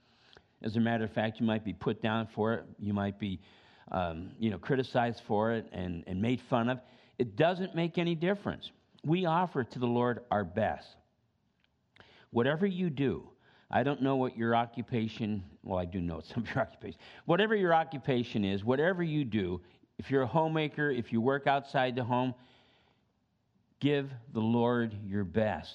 As 0.62 0.76
a 0.76 0.80
matter 0.80 1.04
of 1.04 1.12
fact, 1.12 1.38
you 1.38 1.46
might 1.46 1.64
be 1.64 1.72
put 1.72 2.02
down 2.02 2.26
for 2.34 2.54
it. 2.54 2.64
You 2.78 2.94
might 2.94 3.18
be, 3.18 3.40
um, 3.92 4.30
you 4.38 4.50
know, 4.50 4.58
criticized 4.58 5.22
for 5.26 5.52
it 5.52 5.66
and, 5.72 6.02
and 6.06 6.20
made 6.20 6.40
fun 6.48 6.68
of. 6.68 6.80
It 7.18 7.36
doesn't 7.36 7.74
make 7.74 7.98
any 7.98 8.14
difference. 8.14 8.70
We 9.04 9.26
offer 9.26 9.62
to 9.62 9.78
the 9.78 9.86
Lord 9.86 10.20
our 10.30 10.44
best. 10.44 10.88
Whatever 12.30 12.66
you 12.66 12.90
do, 12.90 13.28
I 13.70 13.82
don't 13.82 14.02
know 14.02 14.16
what 14.16 14.36
your 14.36 14.54
occupation, 14.54 15.42
well, 15.62 15.78
I 15.78 15.84
do 15.84 16.00
know 16.00 16.20
some 16.20 16.44
of 16.44 16.54
your 16.54 16.60
occupation. 16.62 16.98
Whatever 17.24 17.56
your 17.56 17.74
occupation 17.74 18.44
is, 18.44 18.64
whatever 18.64 19.02
you 19.02 19.24
do, 19.24 19.60
if 19.98 20.10
you're 20.10 20.22
a 20.22 20.26
homemaker, 20.26 20.90
if 20.90 21.12
you 21.12 21.20
work 21.20 21.46
outside 21.46 21.96
the 21.96 22.04
home, 22.04 22.34
give 23.80 24.10
the 24.32 24.40
Lord 24.40 24.94
your 25.06 25.24
best. 25.24 25.74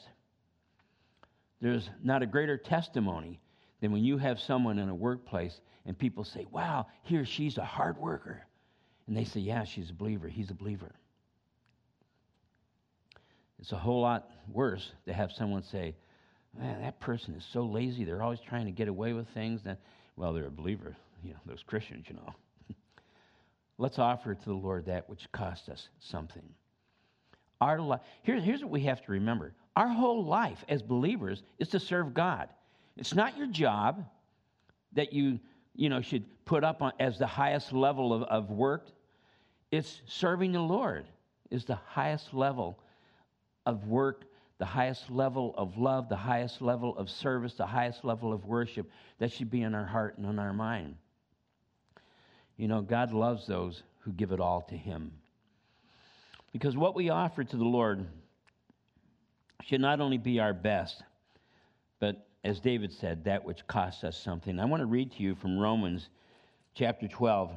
There's 1.60 1.90
not 2.04 2.24
a 2.24 2.26
greater 2.26 2.58
testimony 2.58 3.40
than 3.82 3.92
when 3.92 4.04
you 4.04 4.18
have 4.18 4.40
someone 4.40 4.80
in 4.80 4.90
a 4.90 4.96
workplace 4.96 5.60
and 5.86 5.98
people 5.98 6.24
say, 6.24 6.46
wow, 6.52 6.88
he 7.04 7.18
or 7.18 7.26
she's 7.26 7.58
a 7.58 7.66
hard 7.66 7.98
worker. 7.98 8.42
And 9.08 9.18
they 9.18 9.26
say, 9.26 9.40
yeah, 9.40 9.64
she's 9.64 9.90
a 9.90 9.94
believer. 9.94 10.28
He's 10.28 10.52
a 10.52 10.54
believer. 10.54 10.92
It's 13.60 13.72
a 13.72 13.78
whole 13.78 14.02
lot 14.02 14.30
worse 14.52 14.92
to 15.06 15.14
have 15.14 15.32
someone 15.32 15.64
say, 15.64 15.96
man, 16.58 16.82
that 16.82 17.00
person 17.00 17.34
is 17.36 17.46
so 17.52 17.64
lazy. 17.64 18.04
They're 18.04 18.24
always 18.24 18.40
trying 18.40 18.66
to 18.66 18.72
get 18.72 18.88
away 18.88 19.14
with 19.14 19.28
things. 19.30 19.62
That, 19.64 19.80
well, 20.16 20.34
they're 20.34 20.48
a 20.48 20.52
believer. 20.52 20.96
You 21.24 21.32
know, 21.32 21.40
those 21.46 21.64
Christians, 21.64 22.06
you 22.10 22.16
know. 22.16 22.34
Let's 23.78 24.00
offer 24.00 24.36
to 24.36 24.46
the 24.46 24.54
Lord 24.54 24.86
that 24.86 25.10
which 25.10 25.32
cost 25.32 25.70
us 25.70 25.90
something. 26.00 26.44
Our 27.60 27.80
li- 27.80 27.98
Here, 28.24 28.40
here's 28.40 28.62
what 28.62 28.72
we 28.72 28.82
have 28.82 29.04
to 29.06 29.12
remember 29.12 29.54
our 29.76 29.88
whole 29.88 30.26
life 30.26 30.66
as 30.68 30.82
believers 30.82 31.44
is 31.58 31.70
to 31.70 31.80
serve 31.80 32.14
God. 32.14 32.50
It's 32.98 33.16
not 33.16 33.38
your 33.38 33.48
job 33.48 34.06
that 34.94 35.14
you, 35.14 35.40
you 35.76 35.88
know, 35.88 36.02
should 36.02 36.26
put 36.44 36.64
up 36.64 36.82
on, 36.82 36.92
as 37.00 37.18
the 37.18 37.28
highest 37.28 37.72
level 37.72 38.14
of, 38.14 38.24
of 38.24 38.50
work. 38.50 38.88
It's 39.72 40.02
serving 40.06 40.52
the 40.52 40.60
Lord 40.60 41.06
is 41.50 41.66
the 41.66 41.80
highest 41.86 42.34
level 42.34 42.80
of 43.66 43.88
work, 43.88 44.26
the 44.62 44.66
highest 44.66 45.10
level 45.10 45.56
of 45.58 45.76
love, 45.76 46.08
the 46.08 46.16
highest 46.16 46.62
level 46.62 46.96
of 46.96 47.10
service, 47.10 47.56
the 47.56 47.66
highest 47.66 48.06
level 48.06 48.32
of 48.32 48.46
worship 48.46 48.88
that 49.18 49.32
should 49.32 49.50
be 49.50 49.64
in 49.64 49.74
our 49.74 49.88
heart 49.88 50.20
and 50.20 50.28
in 50.28 50.38
our 50.38 50.54
mind. 50.54 50.94
You 52.58 52.68
know, 52.68 52.84
God 52.84 53.12
loves 53.12 53.48
those 53.48 53.82
who 54.02 54.12
give 54.12 54.32
it 54.32 54.40
all 54.40 54.62
to 54.70 54.78
Him. 54.78 55.14
Because 56.54 56.78
what 56.78 56.94
we 56.94 57.10
offer 57.10 57.44
to 57.44 57.58
the 57.58 57.64
Lord 57.64 58.06
should 59.64 59.82
not 59.82 60.00
only 60.00 60.20
be 60.20 60.40
our 60.40 60.54
best, 60.54 61.02
but 62.00 62.28
as 62.44 62.60
David 62.60 62.94
said, 62.94 63.24
that 63.24 63.44
which 63.44 63.66
costs 63.66 64.04
us 64.04 64.16
something. 64.16 64.60
I 64.60 64.66
want 64.66 64.82
to 64.82 64.86
read 64.86 65.12
to 65.14 65.24
you 65.24 65.34
from 65.34 65.58
Romans 65.58 66.08
chapter 66.76 67.08
12, 67.08 67.50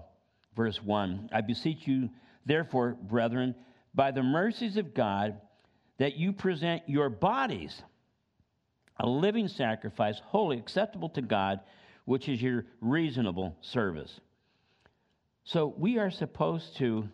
verse 0.56 0.82
1. 0.82 1.28
I 1.34 1.42
beseech 1.42 1.86
you, 1.86 2.08
therefore, 2.46 2.96
brethren, 2.98 3.54
by 3.94 4.10
the 4.10 4.22
mercies 4.22 4.78
of 4.78 4.94
God, 4.94 5.38
that 5.98 6.16
you 6.16 6.32
present 6.32 6.82
your 6.86 7.08
bodies 7.08 7.82
a 8.98 9.06
living 9.06 9.48
sacrifice, 9.48 10.20
holy 10.24 10.58
acceptable 10.58 11.08
to 11.10 11.22
God, 11.22 11.60
which 12.04 12.28
is 12.28 12.40
your 12.40 12.64
reasonable 12.80 13.56
service. 13.60 14.20
So 15.44 15.74
we 15.76 15.98
are 15.98 16.10
supposed 16.10 16.76
to 16.76 17.08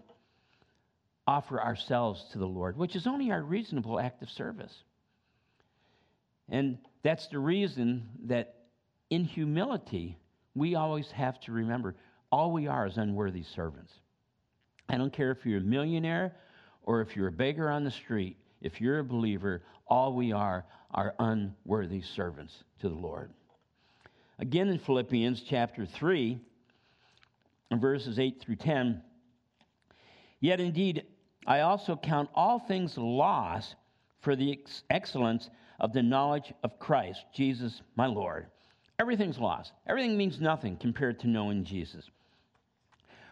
offer 1.26 1.60
ourselves 1.60 2.24
to 2.32 2.38
the 2.38 2.46
Lord, 2.46 2.76
which 2.76 2.96
is 2.96 3.06
only 3.06 3.30
our 3.30 3.42
reasonable 3.42 3.98
act 3.98 4.22
of 4.22 4.30
service. 4.30 4.74
And 6.48 6.78
that's 7.02 7.28
the 7.28 7.38
reason 7.38 8.08
that 8.24 8.56
in 9.08 9.24
humility, 9.24 10.18
we 10.54 10.74
always 10.74 11.10
have 11.12 11.40
to 11.40 11.52
remember 11.52 11.94
all 12.30 12.52
we 12.52 12.66
are 12.66 12.86
is 12.86 12.96
unworthy 12.96 13.42
servants. 13.42 13.92
I 14.88 14.96
don't 14.96 15.12
care 15.12 15.30
if 15.30 15.46
you're 15.46 15.58
a 15.58 15.62
millionaire 15.62 16.36
or 16.82 17.00
if 17.00 17.16
you're 17.16 17.28
a 17.28 17.32
beggar 17.32 17.70
on 17.70 17.84
the 17.84 17.90
street, 17.90 18.36
if 18.60 18.80
you're 18.80 18.98
a 18.98 19.04
believer, 19.04 19.62
all 19.86 20.14
we 20.14 20.32
are 20.32 20.64
are 20.92 21.14
unworthy 21.18 22.02
servants 22.02 22.64
to 22.80 22.88
the 22.88 22.94
Lord. 22.94 23.32
Again, 24.38 24.68
in 24.68 24.78
Philippians 24.78 25.42
chapter 25.48 25.86
3, 25.86 26.38
verses 27.72 28.18
8 28.18 28.40
through 28.40 28.56
10, 28.56 29.02
yet 30.40 30.60
indeed, 30.60 31.04
I 31.46 31.60
also 31.60 31.96
count 31.96 32.30
all 32.34 32.58
things 32.58 32.96
loss 32.96 33.74
for 34.20 34.36
the 34.36 34.52
ex- 34.52 34.82
excellence 34.90 35.48
of 35.78 35.92
the 35.92 36.02
knowledge 36.02 36.52
of 36.62 36.78
Christ, 36.78 37.24
Jesus, 37.34 37.82
my 37.96 38.06
Lord. 38.06 38.46
Everything's 38.98 39.38
lost. 39.38 39.72
Everything 39.86 40.16
means 40.16 40.40
nothing 40.40 40.76
compared 40.76 41.20
to 41.20 41.28
knowing 41.28 41.64
Jesus. 41.64 42.04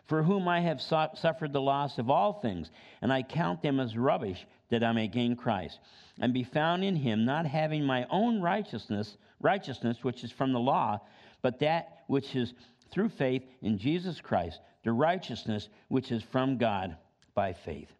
For 0.08 0.22
whom 0.22 0.48
I 0.48 0.60
have 0.60 0.80
suffered 0.80 1.52
the 1.52 1.60
loss 1.60 1.98
of 1.98 2.08
all 2.08 2.32
things, 2.32 2.70
and 3.02 3.12
I 3.12 3.22
count 3.22 3.62
them 3.62 3.78
as 3.78 3.96
rubbish 3.96 4.46
that 4.70 4.82
I 4.82 4.92
may 4.92 5.06
gain 5.06 5.36
Christ, 5.36 5.78
and 6.18 6.32
be 6.32 6.44
found 6.44 6.82
in 6.82 6.96
him, 6.96 7.26
not 7.26 7.46
having 7.46 7.84
my 7.84 8.06
own 8.10 8.40
righteousness, 8.40 9.18
righteousness 9.40 10.02
which 10.02 10.24
is 10.24 10.32
from 10.32 10.52
the 10.52 10.60
law, 10.60 10.98
but 11.42 11.60
that 11.60 12.04
which 12.06 12.34
is 12.34 12.54
through 12.90 13.10
faith 13.10 13.44
in 13.60 13.76
Jesus 13.76 14.20
Christ, 14.20 14.60
the 14.82 14.92
righteousness 14.92 15.68
which 15.88 16.10
is 16.10 16.22
from 16.22 16.56
God 16.56 16.96
by 17.34 17.52
faith. 17.52 17.92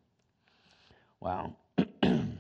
Wow. 1.21 1.55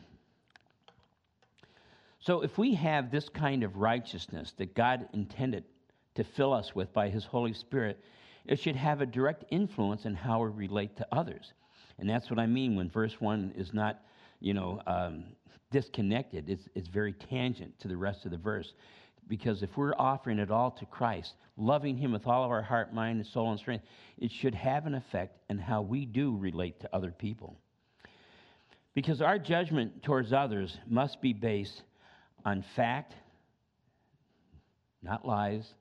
So, 2.20 2.42
if 2.42 2.58
we 2.58 2.74
have 2.74 3.10
this 3.10 3.30
kind 3.30 3.62
of 3.62 3.76
righteousness 3.76 4.52
that 4.58 4.74
God 4.74 5.08
intended 5.14 5.64
to 6.16 6.24
fill 6.24 6.52
us 6.52 6.74
with 6.74 6.92
by 6.92 7.08
His 7.08 7.24
Holy 7.24 7.54
Spirit, 7.54 7.98
it 8.48 8.58
should 8.58 8.76
have 8.76 9.02
a 9.02 9.06
direct 9.06 9.44
influence 9.50 10.06
in 10.06 10.14
how 10.14 10.42
we 10.42 10.48
relate 10.48 10.96
to 10.96 11.06
others. 11.12 11.52
And 11.98 12.08
that's 12.08 12.30
what 12.30 12.38
I 12.38 12.46
mean 12.46 12.76
when 12.76 12.88
verse 12.88 13.20
1 13.20 13.52
is 13.56 13.74
not, 13.74 14.00
you 14.40 14.54
know, 14.54 14.80
um, 14.86 15.24
disconnected. 15.70 16.48
It's, 16.48 16.66
it's 16.74 16.88
very 16.88 17.12
tangent 17.12 17.78
to 17.80 17.88
the 17.88 17.96
rest 17.96 18.24
of 18.24 18.30
the 18.30 18.38
verse. 18.38 18.72
Because 19.28 19.62
if 19.62 19.76
we're 19.76 19.94
offering 19.98 20.38
it 20.38 20.50
all 20.50 20.70
to 20.70 20.86
Christ, 20.86 21.34
loving 21.58 21.98
Him 21.98 22.12
with 22.12 22.26
all 22.26 22.42
of 22.42 22.50
our 22.50 22.62
heart, 22.62 22.94
mind, 22.94 23.18
and 23.18 23.26
soul 23.26 23.50
and 23.50 23.60
strength, 23.60 23.84
it 24.16 24.32
should 24.32 24.54
have 24.54 24.86
an 24.86 24.94
effect 24.94 25.38
in 25.50 25.58
how 25.58 25.82
we 25.82 26.06
do 26.06 26.34
relate 26.34 26.80
to 26.80 26.88
other 26.94 27.10
people. 27.10 27.58
Because 28.94 29.20
our 29.20 29.38
judgment 29.38 30.02
towards 30.02 30.32
others 30.32 30.78
must 30.88 31.20
be 31.20 31.34
based 31.34 31.82
on 32.46 32.64
fact, 32.74 33.14
not 35.02 35.26
lies, 35.26 35.74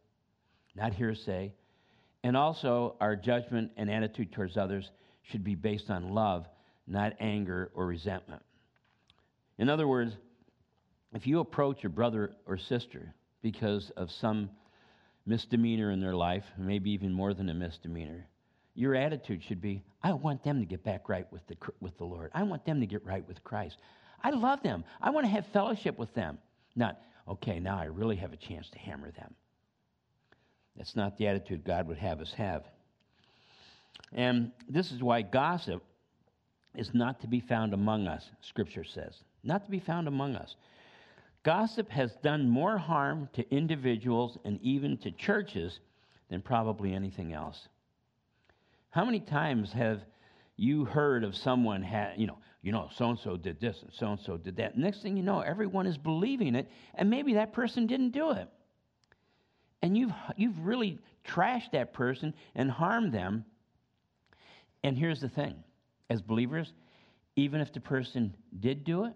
not 0.76 0.94
hearsay. 0.94 1.54
And 2.28 2.36
also, 2.36 2.98
our 3.00 3.16
judgment 3.16 3.72
and 3.78 3.90
attitude 3.90 4.34
towards 4.34 4.58
others 4.58 4.92
should 5.22 5.46
be 5.46 5.56
based 5.56 5.90
on 5.90 6.10
love, 6.10 6.46
not 6.86 7.14
anger 7.22 7.72
or 7.74 7.86
resentment. 7.86 8.42
In 9.58 9.70
other 9.70 9.88
words, 9.88 10.12
if 11.14 11.26
you 11.26 11.40
approach 11.40 11.86
a 11.86 11.90
brother 11.90 12.34
or 12.46 12.58
sister 12.58 13.14
because 13.42 13.92
of 13.92 14.12
some 14.12 14.50
misdemeanor 15.26 15.90
in 15.90 16.02
their 16.02 16.16
life, 16.16 16.44
maybe 16.58 16.92
even 16.92 17.14
more 17.14 17.34
than 17.34 17.48
a 17.48 17.54
misdemeanor, 17.54 18.28
your 18.76 18.94
attitude 18.94 19.42
should 19.42 19.62
be 19.62 19.86
I 20.04 20.12
want 20.12 20.44
them 20.44 20.60
to 20.60 20.66
get 20.66 20.84
back 20.84 21.08
right 21.08 21.32
with 21.32 21.48
the, 21.48 21.56
with 21.80 21.98
the 21.98 22.04
Lord. 22.04 22.32
I 22.34 22.44
want 22.44 22.66
them 22.66 22.82
to 22.82 22.88
get 22.88 23.06
right 23.06 23.26
with 23.26 23.42
Christ. 23.46 23.78
I 24.22 24.32
love 24.32 24.62
them. 24.64 24.84
I 25.02 25.12
want 25.12 25.26
to 25.26 25.32
have 25.32 25.46
fellowship 25.54 25.98
with 25.98 26.14
them. 26.14 26.40
Not, 26.76 27.00
okay, 27.26 27.62
now 27.62 27.80
I 27.80 27.86
really 27.86 28.18
have 28.18 28.34
a 28.34 28.38
chance 28.38 28.70
to 28.72 28.80
hammer 28.80 29.12
them. 29.12 29.34
That's 30.78 30.96
not 30.96 31.18
the 31.18 31.28
attitude 31.28 31.64
God 31.64 31.88
would 31.88 31.98
have 31.98 32.22
us 32.22 32.34
have. 32.34 32.64
And 34.14 34.52
this 34.70 34.92
is 34.92 35.02
why 35.02 35.22
gossip 35.22 35.84
is 36.76 36.94
not 36.94 37.20
to 37.22 37.28
be 37.28 37.40
found 37.40 37.74
among 37.74 38.08
us, 38.08 38.30
Scripture 38.42 38.84
says. 38.84 39.16
Not 39.44 39.66
to 39.66 39.72
be 39.72 39.80
found 39.80 40.08
among 40.08 40.36
us. 40.36 40.56
Gossip 41.44 41.90
has 41.90 42.16
done 42.18 42.50
more 42.50 42.78
harm 42.78 43.30
to 43.34 43.50
individuals 43.54 44.38
and 44.46 44.60
even 44.62 44.98
to 44.98 45.12
churches 45.12 45.80
than 46.30 46.42
probably 46.42 46.94
anything 46.94 47.34
else. 47.34 47.68
How 48.90 49.06
many 49.06 49.20
times 49.20 49.72
have 49.72 50.02
you 50.58 50.86
heard 50.86 51.24
of 51.24 51.36
someone 51.36 51.88
you 52.18 52.28
know, 52.28 52.38
you 52.62 52.72
know, 52.72 52.90
so 52.94 53.10
and 53.10 53.20
so 53.20 53.38
did 53.38 53.60
this 53.60 53.82
and 53.82 53.92
so 53.94 54.08
and 54.12 54.20
so 54.20 54.38
did 54.38 54.58
that. 54.58 54.78
Next 54.78 55.02
thing 55.02 55.16
you 55.16 55.24
know, 55.24 55.40
everyone 55.40 55.86
is 55.88 55.98
believing 55.98 56.56
it, 56.56 56.70
and 56.96 57.10
maybe 57.10 57.36
that 57.36 57.54
person 57.54 57.88
didn't 57.88 58.10
do 58.12 58.32
it. 58.32 58.50
And 59.82 59.98
you've 59.98 60.12
you've 60.36 60.60
really 60.60 61.00
trashed 61.28 61.72
that 61.74 61.94
person 61.94 62.34
and 62.56 62.70
harmed 62.70 63.14
them. 63.14 63.46
And 64.84 64.98
here's 64.98 65.20
the 65.20 65.30
thing, 65.30 65.56
as 66.10 66.22
believers, 66.22 66.72
even 67.36 67.62
if 67.62 67.74
the 67.74 67.80
person 67.80 68.34
did 68.60 68.84
do 68.84 69.06
it, 69.06 69.14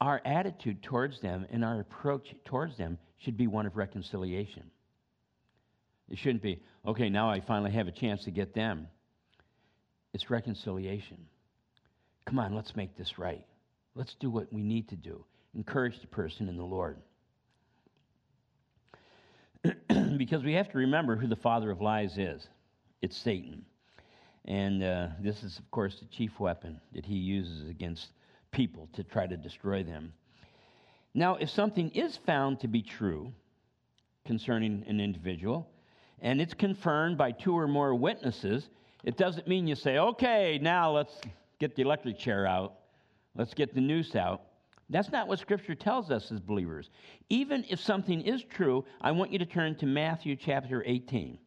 our 0.00 0.20
attitude 0.24 0.82
towards 0.82 1.20
them 1.20 1.46
and 1.50 1.64
our 1.64 1.80
approach 1.80 2.34
towards 2.44 2.76
them 2.76 2.98
should 3.18 3.36
be 3.36 3.46
one 3.46 3.66
of 3.66 3.76
reconciliation. 3.76 4.64
It 6.08 6.18
shouldn't 6.18 6.42
be, 6.42 6.60
okay, 6.86 7.08
now 7.08 7.30
I 7.30 7.40
finally 7.40 7.70
have 7.70 7.88
a 7.88 7.92
chance 7.92 8.24
to 8.24 8.30
get 8.30 8.54
them. 8.54 8.88
It's 10.12 10.28
reconciliation. 10.28 11.18
Come 12.26 12.38
on, 12.38 12.54
let's 12.54 12.76
make 12.76 12.96
this 12.96 13.18
right. 13.18 13.44
Let's 13.94 14.14
do 14.20 14.28
what 14.28 14.52
we 14.52 14.62
need 14.62 14.88
to 14.88 14.96
do. 14.96 15.24
Encourage 15.54 16.00
the 16.00 16.06
person 16.06 16.48
in 16.48 16.56
the 16.56 16.64
Lord. 16.64 16.98
because 20.16 20.42
we 20.42 20.54
have 20.54 20.70
to 20.70 20.78
remember 20.78 21.16
who 21.16 21.26
the 21.26 21.36
father 21.36 21.70
of 21.70 21.80
lies 21.80 22.18
is 22.18 22.48
it's 23.00 23.16
Satan. 23.16 23.64
And 24.44 24.82
uh, 24.82 25.08
this 25.20 25.42
is, 25.42 25.58
of 25.58 25.70
course, 25.70 25.98
the 26.00 26.06
chief 26.06 26.40
weapon 26.40 26.80
that 26.94 27.04
he 27.04 27.14
uses 27.14 27.68
against 27.68 28.08
people 28.50 28.88
to 28.92 29.04
try 29.04 29.26
to 29.26 29.36
destroy 29.36 29.82
them. 29.82 30.12
Now, 31.14 31.36
if 31.36 31.50
something 31.50 31.90
is 31.90 32.16
found 32.16 32.60
to 32.60 32.68
be 32.68 32.82
true 32.82 33.32
concerning 34.24 34.84
an 34.86 35.00
individual, 35.00 35.68
and 36.20 36.40
it's 36.40 36.54
confirmed 36.54 37.18
by 37.18 37.32
two 37.32 37.56
or 37.56 37.68
more 37.68 37.94
witnesses, 37.94 38.68
it 39.04 39.16
doesn't 39.16 39.46
mean 39.48 39.66
you 39.66 39.74
say, 39.74 39.98
okay, 39.98 40.58
now 40.62 40.92
let's 40.92 41.20
get 41.58 41.74
the 41.76 41.82
electric 41.82 42.18
chair 42.18 42.46
out, 42.46 42.74
let's 43.36 43.54
get 43.54 43.74
the 43.74 43.80
noose 43.80 44.16
out. 44.16 44.42
That's 44.92 45.10
not 45.10 45.26
what 45.26 45.38
Scripture 45.38 45.74
tells 45.74 46.10
us 46.10 46.30
as 46.30 46.38
believers. 46.38 46.90
Even 47.30 47.64
if 47.70 47.80
something 47.80 48.20
is 48.20 48.44
true, 48.44 48.84
I 49.00 49.10
want 49.12 49.32
you 49.32 49.38
to 49.38 49.46
turn 49.46 49.74
to 49.76 49.86
Matthew 49.86 50.36
chapter 50.36 50.82
18. 50.84 51.38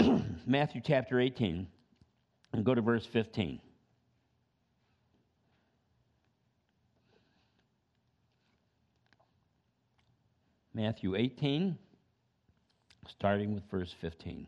Matthew 0.46 0.80
chapter 0.82 1.20
18, 1.20 1.66
and 2.54 2.64
go 2.64 2.74
to 2.74 2.80
verse 2.80 3.04
15. 3.04 3.60
Matthew 10.72 11.14
18, 11.14 11.76
starting 13.06 13.54
with 13.54 13.64
verse 13.70 13.94
15. 14.00 14.46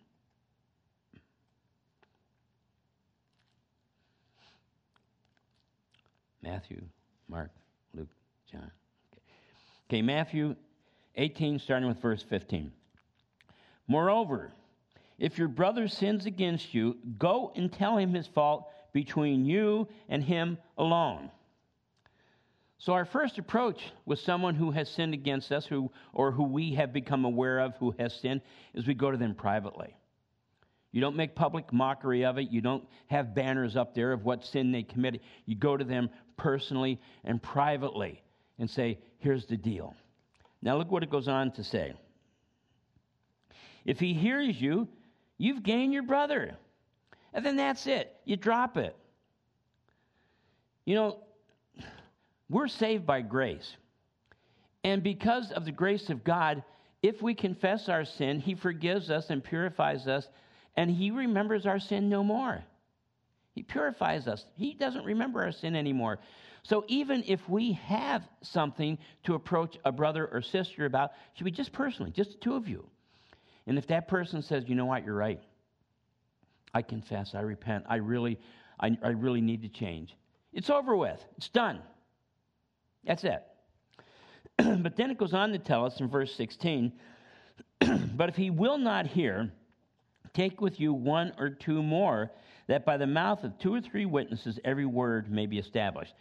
Matthew, 6.42 6.80
Mark, 7.28 7.50
Luke, 7.94 8.08
John. 8.50 8.70
Okay. 9.12 9.22
okay, 9.88 10.02
Matthew 10.02 10.56
18, 11.16 11.58
starting 11.58 11.88
with 11.88 12.00
verse 12.00 12.22
15. 12.22 12.72
Moreover, 13.88 14.52
if 15.18 15.38
your 15.38 15.48
brother 15.48 15.88
sins 15.88 16.26
against 16.26 16.74
you, 16.74 16.96
go 17.18 17.52
and 17.56 17.72
tell 17.72 17.96
him 17.96 18.12
his 18.12 18.26
fault 18.26 18.68
between 18.92 19.44
you 19.44 19.88
and 20.08 20.22
him 20.22 20.58
alone. 20.76 21.30
So, 22.78 22.92
our 22.92 23.06
first 23.06 23.38
approach 23.38 23.82
with 24.04 24.18
someone 24.20 24.54
who 24.54 24.70
has 24.70 24.90
sinned 24.90 25.14
against 25.14 25.50
us, 25.50 25.64
who, 25.64 25.90
or 26.12 26.30
who 26.30 26.44
we 26.44 26.74
have 26.74 26.92
become 26.92 27.24
aware 27.24 27.58
of 27.58 27.74
who 27.76 27.94
has 27.98 28.14
sinned, 28.14 28.42
is 28.74 28.86
we 28.86 28.94
go 28.94 29.10
to 29.10 29.16
them 29.16 29.34
privately. 29.34 29.96
You 30.92 31.00
don't 31.00 31.16
make 31.16 31.34
public 31.34 31.72
mockery 31.72 32.24
of 32.24 32.38
it. 32.38 32.50
You 32.50 32.60
don't 32.60 32.84
have 33.08 33.34
banners 33.34 33.76
up 33.76 33.94
there 33.94 34.12
of 34.12 34.24
what 34.24 34.44
sin 34.44 34.72
they 34.72 34.82
committed. 34.82 35.20
You 35.44 35.56
go 35.56 35.76
to 35.76 35.84
them 35.84 36.10
personally 36.36 37.00
and 37.24 37.42
privately 37.42 38.22
and 38.58 38.68
say, 38.68 38.98
Here's 39.18 39.46
the 39.46 39.56
deal. 39.56 39.94
Now, 40.62 40.78
look 40.78 40.90
what 40.90 41.02
it 41.02 41.10
goes 41.10 41.28
on 41.28 41.52
to 41.52 41.64
say. 41.64 41.94
If 43.84 44.00
he 44.00 44.14
hears 44.14 44.60
you, 44.60 44.88
you've 45.38 45.62
gained 45.62 45.92
your 45.92 46.02
brother. 46.02 46.56
And 47.32 47.44
then 47.44 47.56
that's 47.56 47.86
it. 47.86 48.16
You 48.24 48.36
drop 48.36 48.76
it. 48.76 48.96
You 50.86 50.94
know, 50.94 51.18
we're 52.48 52.68
saved 52.68 53.06
by 53.06 53.20
grace. 53.20 53.76
And 54.84 55.02
because 55.02 55.50
of 55.52 55.64
the 55.64 55.72
grace 55.72 56.10
of 56.10 56.24
God, 56.24 56.62
if 57.02 57.20
we 57.20 57.34
confess 57.34 57.88
our 57.88 58.04
sin, 58.04 58.40
He 58.40 58.54
forgives 58.54 59.10
us 59.10 59.30
and 59.30 59.42
purifies 59.42 60.06
us, 60.06 60.28
and 60.76 60.90
He 60.90 61.10
remembers 61.10 61.66
our 61.66 61.78
sin 61.78 62.08
no 62.08 62.22
more. 62.22 62.64
He 63.54 63.62
purifies 63.62 64.28
us. 64.28 64.44
He 64.54 64.74
doesn't 64.74 65.04
remember 65.04 65.42
our 65.42 65.52
sin 65.52 65.74
anymore. 65.74 66.18
So 66.62 66.84
even 66.88 67.22
if 67.26 67.48
we 67.48 67.72
have 67.72 68.22
something 68.42 68.98
to 69.24 69.34
approach 69.34 69.78
a 69.84 69.92
brother 69.92 70.26
or 70.26 70.42
sister 70.42 70.84
about, 70.84 71.12
should 71.34 71.44
be 71.44 71.50
just 71.50 71.72
personally, 71.72 72.10
just 72.10 72.32
the 72.32 72.38
two 72.38 72.54
of 72.54 72.68
you. 72.68 72.84
And 73.66 73.78
if 73.78 73.86
that 73.86 74.08
person 74.08 74.42
says, 74.42 74.64
you 74.66 74.74
know 74.74 74.84
what, 74.84 75.04
you're 75.04 75.14
right. 75.14 75.40
I 76.74 76.82
confess, 76.82 77.34
I 77.34 77.40
repent, 77.40 77.84
I 77.88 77.96
really, 77.96 78.38
I, 78.78 78.96
I 79.02 79.08
really 79.10 79.40
need 79.40 79.62
to 79.62 79.68
change. 79.68 80.14
It's 80.52 80.68
over 80.68 80.96
with. 80.96 81.24
It's 81.36 81.48
done. 81.48 81.80
That's 83.04 83.24
it. 83.24 83.42
but 84.58 84.96
then 84.96 85.10
it 85.10 85.18
goes 85.18 85.32
on 85.32 85.52
to 85.52 85.58
tell 85.58 85.86
us 85.86 86.00
in 86.00 86.08
verse 86.08 86.34
16 86.34 86.92
But 88.16 88.28
if 88.28 88.36
he 88.36 88.50
will 88.50 88.78
not 88.78 89.06
hear, 89.06 89.52
take 90.36 90.60
with 90.60 90.78
you 90.78 90.92
one 90.92 91.32
or 91.38 91.48
two 91.48 91.82
more, 91.82 92.30
that 92.66 92.84
by 92.84 92.96
the 92.96 93.06
mouth 93.06 93.42
of 93.42 93.58
two 93.58 93.72
or 93.72 93.80
three 93.80 94.04
witnesses 94.04 94.58
every 94.64 94.86
word 94.86 95.30
may 95.30 95.46
be 95.46 95.58
established. 95.58 96.12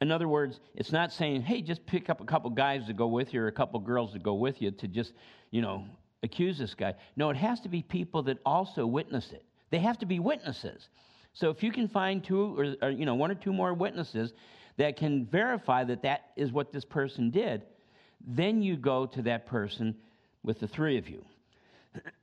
In 0.00 0.10
other 0.10 0.28
words, 0.28 0.60
it's 0.74 0.92
not 0.92 1.12
saying, 1.12 1.42
hey, 1.42 1.60
just 1.60 1.84
pick 1.86 2.08
up 2.08 2.20
a 2.20 2.24
couple 2.24 2.50
guys 2.50 2.86
to 2.86 2.92
go 2.92 3.08
with 3.08 3.34
you 3.34 3.42
or 3.42 3.48
a 3.48 3.52
couple 3.52 3.78
girls 3.80 4.12
to 4.12 4.18
go 4.18 4.34
with 4.34 4.62
you 4.62 4.70
to 4.70 4.88
just, 4.88 5.12
you 5.50 5.60
know, 5.60 5.84
accuse 6.22 6.58
this 6.58 6.74
guy. 6.74 6.94
No, 7.16 7.30
it 7.30 7.36
has 7.36 7.60
to 7.60 7.68
be 7.68 7.82
people 7.82 8.22
that 8.24 8.38
also 8.46 8.86
witness 8.86 9.32
it. 9.32 9.44
They 9.70 9.78
have 9.78 9.98
to 9.98 10.06
be 10.06 10.18
witnesses. 10.18 10.88
So 11.34 11.50
if 11.50 11.62
you 11.62 11.72
can 11.72 11.88
find 11.88 12.22
two 12.22 12.58
or, 12.58 12.74
or 12.82 12.90
you 12.90 13.06
know, 13.06 13.14
one 13.14 13.30
or 13.30 13.34
two 13.34 13.52
more 13.52 13.74
witnesses, 13.74 14.32
that 14.76 14.96
can 14.96 15.26
verify 15.26 15.84
that 15.84 16.02
that 16.02 16.30
is 16.36 16.52
what 16.52 16.72
this 16.72 16.84
person 16.84 17.30
did, 17.30 17.62
then 18.26 18.62
you 18.62 18.76
go 18.76 19.06
to 19.06 19.22
that 19.22 19.46
person 19.46 19.96
with 20.42 20.60
the 20.60 20.68
three 20.68 20.98
of 20.98 21.08
you. 21.08 21.24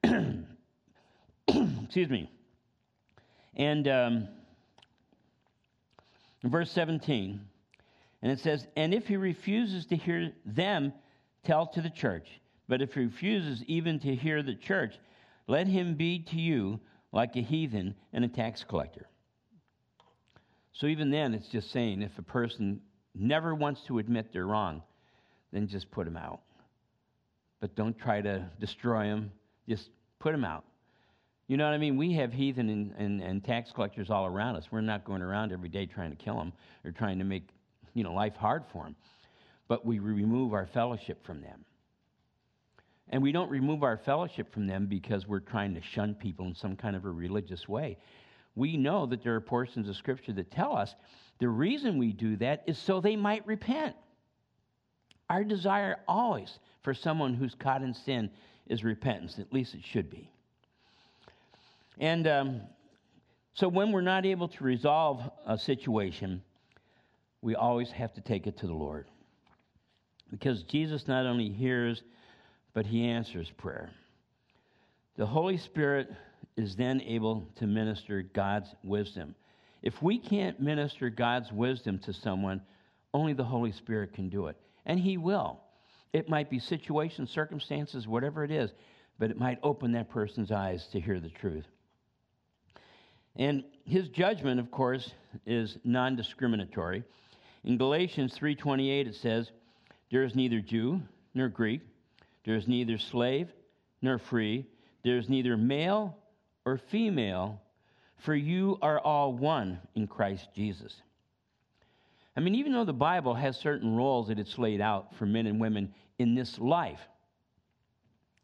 Excuse 1.83 2.09
me. 2.09 2.29
And 3.55 3.87
um, 3.87 4.27
verse 6.43 6.71
17, 6.71 7.41
and 8.21 8.31
it 8.31 8.39
says, 8.39 8.67
And 8.75 8.93
if 8.93 9.07
he 9.07 9.17
refuses 9.17 9.85
to 9.87 9.95
hear 9.95 10.31
them, 10.45 10.93
tell 11.43 11.67
to 11.67 11.81
the 11.81 11.89
church. 11.89 12.27
But 12.67 12.81
if 12.81 12.93
he 12.93 13.01
refuses 13.01 13.63
even 13.65 13.99
to 14.01 14.15
hear 14.15 14.43
the 14.43 14.55
church, 14.55 14.95
let 15.47 15.67
him 15.67 15.95
be 15.95 16.19
to 16.19 16.35
you 16.35 16.79
like 17.11 17.35
a 17.35 17.41
heathen 17.41 17.95
and 18.13 18.23
a 18.23 18.27
tax 18.27 18.63
collector. 18.63 19.07
So 20.73 20.87
even 20.87 21.09
then, 21.09 21.33
it's 21.33 21.49
just 21.49 21.71
saying 21.71 22.01
if 22.01 22.17
a 22.19 22.23
person 22.23 22.81
never 23.15 23.55
wants 23.55 23.81
to 23.87 23.99
admit 23.99 24.31
they're 24.31 24.45
wrong, 24.45 24.83
then 25.51 25.67
just 25.67 25.89
put 25.91 26.05
them 26.05 26.15
out. 26.15 26.41
But 27.59 27.75
don't 27.75 27.97
try 27.97 28.21
to 28.21 28.45
destroy 28.59 29.07
them, 29.07 29.31
just 29.67 29.89
put 30.19 30.31
them 30.31 30.45
out. 30.45 30.63
You 31.49 31.57
know 31.57 31.65
what 31.65 31.73
I 31.73 31.79
mean? 31.79 31.97
We 31.97 32.13
have 32.13 32.31
heathen 32.31 32.69
and, 32.69 32.93
and, 32.99 33.21
and, 33.23 33.43
tax 33.43 33.71
collectors 33.71 34.11
all 34.11 34.27
around 34.27 34.55
us. 34.55 34.67
We're 34.71 34.81
not 34.81 35.03
going 35.03 35.23
around 35.23 35.51
every 35.51 35.67
day 35.67 35.87
trying 35.87 36.11
to 36.11 36.15
kill 36.15 36.37
them 36.37 36.53
or 36.85 36.91
trying 36.91 37.17
to 37.17 37.25
make 37.25 37.49
you 37.95 38.03
know, 38.03 38.13
life 38.13 38.35
hard 38.35 38.63
for 38.71 38.83
them. 38.83 38.95
but 39.67 39.83
we 39.83 39.97
remove 39.97 40.53
our 40.53 40.67
fellowship 40.67 41.25
from 41.25 41.41
them. 41.41 41.65
And 43.09 43.23
we 43.23 43.31
don't 43.31 43.49
remove 43.49 43.81
our 43.81 43.97
fellowship 43.97 44.53
from 44.53 44.67
them 44.67 44.85
because 44.85 45.27
we're 45.27 45.39
trying 45.39 45.73
to 45.73 45.81
shun 45.81 46.13
people 46.13 46.45
in 46.45 46.53
some 46.53 46.75
kind 46.75 46.95
of 46.95 47.05
a 47.05 47.09
religious 47.09 47.67
way. 47.67 47.97
We 48.53 48.77
know 48.77 49.07
that 49.07 49.23
there 49.23 49.33
are 49.33 49.41
portions 49.41 49.89
of 49.89 49.95
Scripture 49.95 50.33
that 50.33 50.51
tell 50.51 50.77
us 50.77 50.93
the 51.39 51.49
reason 51.49 51.97
we 51.97 52.13
do 52.13 52.35
that 52.37 52.63
is 52.67 52.77
so 52.77 53.01
they 53.01 53.15
might 53.15 53.47
repent. 53.47 53.95
Our 55.31 55.43
desire 55.43 55.97
always 56.07 56.59
for 56.83 56.93
someone 56.93 57.33
who's 57.33 57.55
caught 57.55 57.81
in 57.81 57.95
sin 57.95 58.29
is 58.67 58.83
repentance, 58.83 59.39
at 59.39 59.51
least 59.51 59.73
it 59.73 59.83
should 59.83 60.11
be. 60.11 60.29
And 61.99 62.27
um, 62.27 62.61
so 63.53 63.67
when 63.67 63.91
we're 63.91 64.01
not 64.01 64.25
able 64.25 64.47
to 64.47 64.63
resolve 64.63 65.21
a 65.45 65.57
situation, 65.57 66.41
we 67.41 67.55
always 67.55 67.91
have 67.91 68.13
to 68.13 68.21
take 68.21 68.47
it 68.47 68.57
to 68.59 68.67
the 68.67 68.73
Lord. 68.73 69.07
Because 70.31 70.63
Jesus 70.63 71.07
not 71.07 71.25
only 71.25 71.49
hears, 71.49 72.03
but 72.73 72.85
he 72.85 73.05
answers 73.05 73.51
prayer. 73.57 73.89
The 75.17 75.25
Holy 75.25 75.57
Spirit 75.57 76.09
is 76.55 76.75
then 76.75 77.01
able 77.01 77.47
to 77.55 77.67
minister 77.67 78.21
God's 78.21 78.69
wisdom. 78.83 79.35
If 79.81 80.01
we 80.01 80.17
can't 80.17 80.59
minister 80.59 81.09
God's 81.09 81.51
wisdom 81.51 81.99
to 81.99 82.13
someone, 82.13 82.61
only 83.13 83.33
the 83.33 83.43
Holy 83.43 83.71
Spirit 83.71 84.13
can 84.13 84.29
do 84.29 84.47
it. 84.47 84.57
And 84.85 84.99
He 84.99 85.17
will. 85.17 85.59
It 86.13 86.29
might 86.29 86.49
be 86.49 86.59
situations, 86.59 87.29
circumstances, 87.29 88.07
whatever 88.07 88.43
it 88.43 88.51
is, 88.51 88.71
but 89.17 89.31
it 89.31 89.37
might 89.37 89.59
open 89.63 89.91
that 89.93 90.09
person's 90.09 90.51
eyes 90.51 90.87
to 90.91 90.99
hear 90.99 91.19
the 91.19 91.29
truth. 91.29 91.65
And 93.39 93.63
his 93.85 94.09
judgment, 94.09 94.59
of 94.59 94.69
course, 94.69 95.13
is 95.45 95.77
non-discriminatory. 95.85 97.05
In 97.63 97.77
Galatians 97.77 98.37
3:28 98.37 99.07
it 99.07 99.15
says, 99.15 99.51
"There 100.11 100.23
is 100.23 100.35
neither 100.35 100.59
Jew 100.59 101.01
nor 101.33 101.47
Greek, 101.47 101.81
there 102.43 102.55
is 102.55 102.67
neither 102.67 102.97
slave 102.97 103.53
nor 104.01 104.17
free, 104.17 104.65
there 105.03 105.17
is 105.17 105.29
neither 105.29 105.55
male 105.55 106.17
or 106.65 106.77
female, 106.77 107.61
for 108.17 108.35
you 108.35 108.77
are 108.81 108.99
all 108.99 109.31
one 109.31 109.79
in 109.95 110.05
Christ 110.05 110.53
Jesus." 110.53 111.01
I 112.35 112.41
mean, 112.41 112.55
even 112.55 112.73
though 112.73 112.85
the 112.85 112.93
Bible 112.93 113.35
has 113.35 113.57
certain 113.57 113.95
roles 113.95 114.27
that 114.27 114.39
it's 114.39 114.57
laid 114.57 114.81
out 114.81 115.15
for 115.15 115.25
men 115.25 115.47
and 115.47 115.61
women 115.61 115.93
in 116.17 116.35
this 116.35 116.59
life, 116.59 117.07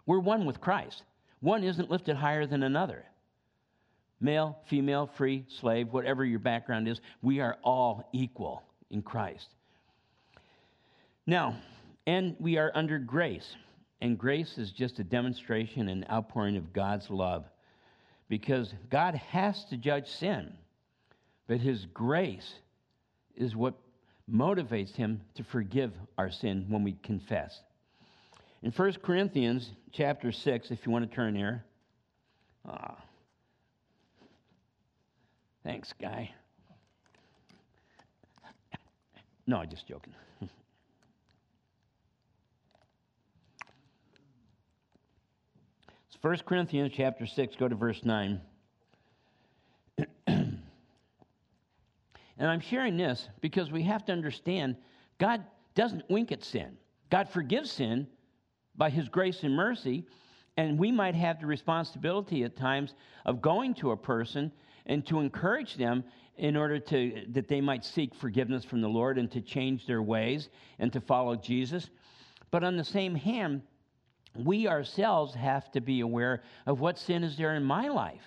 we're 0.06 0.20
one 0.20 0.46
with 0.46 0.62
Christ. 0.62 1.04
One 1.42 1.66
isn't 1.66 1.92
lifted 1.92 2.16
higher 2.16 2.46
than 2.46 2.64
another. 2.64 3.06
Male, 4.22 4.58
female, 4.68 5.08
free, 5.08 5.46
slave, 5.60 5.92
whatever 5.92 6.24
your 6.24 6.40
background 6.40 6.88
is, 6.88 7.02
we 7.22 7.40
are 7.40 7.58
all 7.64 8.08
equal 8.14 8.64
in 8.90 9.02
Christ. 9.02 9.48
Now, 11.28 11.58
and 12.08 12.36
we 12.40 12.58
are 12.58 12.72
under 12.76 13.00
grace. 13.00 13.56
And 14.02 14.18
grace 14.18 14.58
is 14.58 14.72
just 14.72 15.00
a 15.00 15.04
demonstration 15.04 15.90
and 15.90 16.06
outpouring 16.10 16.58
of 16.58 16.74
God's 16.74 17.10
love 17.10 17.46
because 18.28 18.74
God 18.90 19.16
has 19.16 19.66
to 19.66 19.78
judge 19.78 20.08
sin, 20.08 20.54
but 21.48 21.60
His 21.60 21.86
grace 21.94 22.56
is 23.36 23.56
what 23.56 23.76
motivates 24.32 24.96
Him 24.96 25.22
to 25.36 25.44
forgive 25.44 25.94
our 26.18 26.32
sin 26.32 26.66
when 26.70 26.84
we 26.84 26.94
confess. 27.04 27.62
In 28.64 28.72
1 28.72 28.94
Corinthians 29.04 29.70
chapter 29.92 30.32
6, 30.32 30.72
if 30.72 30.86
you 30.86 30.92
want 30.92 31.10
to 31.10 31.16
turn 31.16 31.36
here. 31.36 31.64
Ah. 32.68 32.96
Thanks, 35.66 35.94
guy. 36.00 36.30
No, 39.48 39.58
I'm 39.58 39.70
just 39.70 39.88
joking. 39.88 40.14
It's 46.08 46.18
1 46.22 46.38
Corinthians 46.46 46.94
chapter 46.96 47.26
6, 47.26 47.56
go 47.56 47.68
to 47.68 47.74
verse 47.74 48.06
9. 48.06 48.40
and 50.28 50.60
I'm 52.38 52.60
sharing 52.60 52.96
this 52.96 53.28
because 53.42 53.72
we 53.72 53.82
have 53.84 54.06
to 54.06 54.12
understand 54.12 54.76
God 55.18 55.44
doesn't 55.74 56.04
wink 56.12 56.32
at 56.32 56.44
sin. 56.44 56.78
God 57.10 57.28
forgives 57.28 57.72
sin 57.72 58.06
by 58.76 58.92
his 58.92 59.10
grace 59.10 59.42
and 59.42 59.56
mercy, 59.56 60.06
and 60.58 60.78
we 60.78 60.92
might 60.92 61.16
have 61.16 61.40
the 61.40 61.48
responsibility 61.48 62.44
at 62.44 62.56
times 62.56 62.94
of 63.26 63.42
going 63.42 63.74
to 63.76 63.90
a 63.92 63.98
person 63.98 64.52
and 64.86 65.06
to 65.08 65.20
encourage 65.20 65.76
them 65.76 66.04
in 66.38 66.58
order 66.58 66.80
to 66.80 67.26
that 67.30 67.48
they 67.48 67.62
might 67.62 67.86
seek 67.86 68.14
forgiveness 68.14 68.66
from 68.66 68.82
the 68.82 68.90
Lord 68.90 69.18
and 69.18 69.32
to 69.32 69.42
change 69.42 69.88
their 69.88 70.02
ways 70.02 70.50
and 70.80 70.92
to 70.94 71.02
follow 71.02 71.36
Jesus. 71.36 71.90
But 72.52 72.64
on 72.64 72.78
the 72.78 72.84
same 72.84 73.16
hand, 73.16 73.62
we 74.36 74.68
ourselves 74.68 75.34
have 75.36 75.72
to 75.72 75.82
be 75.82 76.02
aware 76.02 76.44
of 76.66 76.82
what 76.82 76.98
sin 76.98 77.24
is 77.24 77.38
there 77.38 77.56
in 77.56 77.64
my 77.64 77.88
life 77.88 78.22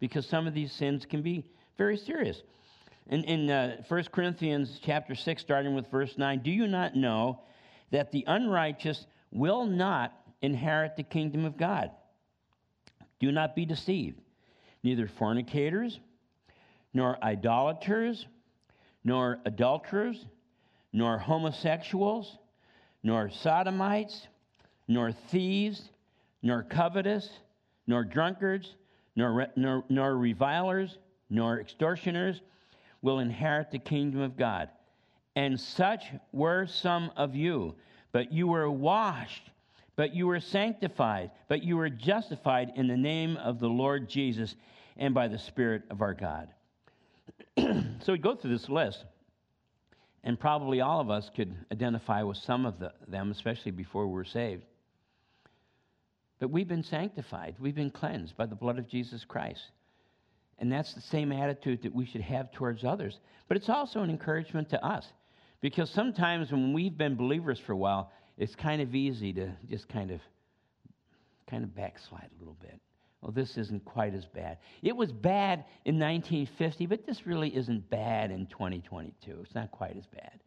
because 0.00 0.26
some 0.26 0.46
of 0.46 0.54
these 0.54 0.72
sins 0.72 1.06
can 1.06 1.22
be 1.22 1.44
very 1.78 1.96
serious. 1.96 2.42
In, 3.08 3.22
in 3.24 3.50
uh, 3.50 3.82
1 3.86 4.04
Corinthians 4.12 4.80
chapter 4.82 5.14
6, 5.14 5.40
starting 5.40 5.74
with 5.74 5.90
verse 5.90 6.18
9, 6.18 6.40
do 6.42 6.50
you 6.50 6.66
not 6.66 6.96
know 6.96 7.40
that 7.90 8.10
the 8.10 8.24
unrighteous 8.26 9.06
will 9.30 9.64
not 9.64 10.12
inherit 10.42 10.96
the 10.96 11.02
kingdom 11.02 11.44
of 11.44 11.56
God? 11.56 11.90
Do 13.20 13.30
not 13.30 13.54
be 13.54 13.64
deceived 13.64 14.20
neither 14.84 15.08
fornicators, 15.08 15.98
nor 16.92 17.18
idolaters, 17.24 18.26
nor 19.02 19.40
adulterers, 19.44 20.26
nor 20.92 21.18
homosexuals, 21.18 22.38
nor 23.02 23.28
sodomites, 23.30 24.28
nor 24.86 25.10
thieves, 25.10 25.90
nor 26.42 26.62
covetous, 26.62 27.28
nor 27.86 28.04
drunkards, 28.04 28.76
nor, 29.16 29.48
nor, 29.56 29.84
nor 29.88 30.16
revilers, 30.16 30.98
nor 31.30 31.60
extortioners 31.60 32.42
will 33.02 33.18
inherit 33.18 33.70
the 33.70 33.78
kingdom 33.78 34.20
of 34.20 34.36
God. 34.36 34.68
And 35.34 35.58
such 35.58 36.04
were 36.32 36.66
some 36.66 37.10
of 37.16 37.34
you, 37.34 37.74
but 38.12 38.32
you 38.32 38.46
were 38.46 38.70
washed 38.70 39.50
but 39.96 40.14
you 40.14 40.26
were 40.26 40.40
sanctified, 40.40 41.30
but 41.48 41.62
you 41.62 41.76
were 41.76 41.90
justified 41.90 42.72
in 42.76 42.88
the 42.88 42.96
name 42.96 43.36
of 43.36 43.60
the 43.60 43.68
Lord 43.68 44.08
Jesus 44.08 44.54
and 44.96 45.14
by 45.14 45.28
the 45.28 45.38
Spirit 45.38 45.82
of 45.90 46.02
our 46.02 46.14
God. 46.14 46.48
so 47.56 48.12
we 48.12 48.18
go 48.18 48.34
through 48.34 48.50
this 48.50 48.68
list, 48.68 49.04
and 50.22 50.38
probably 50.38 50.80
all 50.80 51.00
of 51.00 51.10
us 51.10 51.30
could 51.34 51.54
identify 51.70 52.22
with 52.22 52.38
some 52.38 52.66
of 52.66 52.78
the, 52.78 52.92
them, 53.06 53.30
especially 53.30 53.72
before 53.72 54.06
we 54.06 54.14
were 54.14 54.24
saved. 54.24 54.64
But 56.40 56.50
we've 56.50 56.68
been 56.68 56.82
sanctified, 56.82 57.56
we've 57.60 57.74
been 57.74 57.90
cleansed 57.90 58.36
by 58.36 58.46
the 58.46 58.56
blood 58.56 58.78
of 58.78 58.88
Jesus 58.88 59.24
Christ. 59.24 59.62
And 60.58 60.70
that's 60.70 60.94
the 60.94 61.00
same 61.00 61.32
attitude 61.32 61.82
that 61.82 61.94
we 61.94 62.06
should 62.06 62.20
have 62.20 62.52
towards 62.52 62.84
others. 62.84 63.18
But 63.48 63.56
it's 63.56 63.68
also 63.68 64.02
an 64.02 64.10
encouragement 64.10 64.70
to 64.70 64.84
us. 64.84 65.06
Because 65.60 65.90
sometimes 65.90 66.52
when 66.52 66.72
we've 66.72 66.96
been 66.96 67.16
believers 67.16 67.58
for 67.58 67.72
a 67.72 67.76
while, 67.76 68.12
it's 68.36 68.54
kind 68.54 68.82
of 68.82 68.94
easy 68.94 69.32
to 69.34 69.52
just 69.68 69.88
kind 69.88 70.10
of 70.10 70.20
kind 71.48 71.64
of 71.64 71.74
backslide 71.74 72.30
a 72.34 72.38
little 72.38 72.56
bit. 72.60 72.80
Well, 73.20 73.32
this 73.32 73.56
isn't 73.56 73.84
quite 73.84 74.14
as 74.14 74.26
bad. 74.26 74.58
It 74.82 74.96
was 74.96 75.10
bad 75.10 75.64
in 75.84 75.98
1950, 75.98 76.86
but 76.86 77.06
this 77.06 77.26
really 77.26 77.54
isn't 77.54 77.88
bad 77.88 78.30
in 78.30 78.46
2022. 78.46 79.40
It's 79.42 79.54
not 79.54 79.70
quite 79.70 79.96
as 79.96 80.06
bad. 80.06 80.40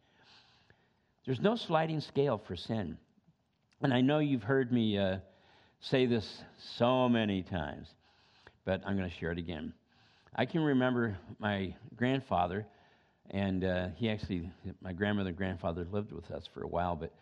There's 1.26 1.40
no 1.40 1.56
sliding 1.56 2.00
scale 2.00 2.40
for 2.46 2.56
sin. 2.56 2.96
And 3.82 3.92
I 3.92 4.00
know 4.00 4.18
you've 4.18 4.42
heard 4.42 4.72
me 4.72 4.96
uh, 4.98 5.18
say 5.80 6.06
this 6.06 6.42
so 6.76 7.08
many 7.08 7.42
times, 7.42 7.88
but 8.64 8.80
I'm 8.86 8.96
going 8.96 9.10
to 9.10 9.16
share 9.16 9.32
it 9.32 9.38
again. 9.38 9.72
I 10.34 10.46
can 10.46 10.62
remember 10.62 11.18
my 11.38 11.74
grandfather, 11.96 12.64
and 13.30 13.64
uh, 13.64 13.88
he 13.96 14.08
actually, 14.08 14.50
my 14.80 14.92
grandmother 14.92 15.30
and 15.30 15.36
grandfather 15.36 15.86
lived 15.90 16.12
with 16.12 16.30
us 16.30 16.48
for 16.54 16.62
a 16.62 16.68
while, 16.68 16.94
but 16.94 17.12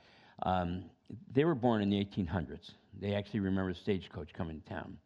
um, 0.42 0.84
they 1.32 1.44
were 1.44 1.54
born 1.54 1.82
in 1.82 1.90
the 1.90 2.04
1800s. 2.04 2.70
They 3.00 3.14
actually 3.14 3.40
remember 3.40 3.72
the 3.72 3.78
stagecoach 3.78 4.32
coming 4.32 4.60
to 4.60 4.68
town. 4.68 4.96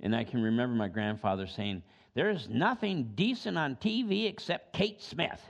And 0.00 0.14
I 0.14 0.24
can 0.24 0.42
remember 0.42 0.74
my 0.76 0.88
grandfather 0.88 1.46
saying, 1.46 1.82
There's 2.14 2.48
nothing 2.48 3.12
decent 3.14 3.58
on 3.58 3.76
TV 3.76 4.28
except 4.28 4.72
Kate 4.72 5.02
Smith. 5.02 5.40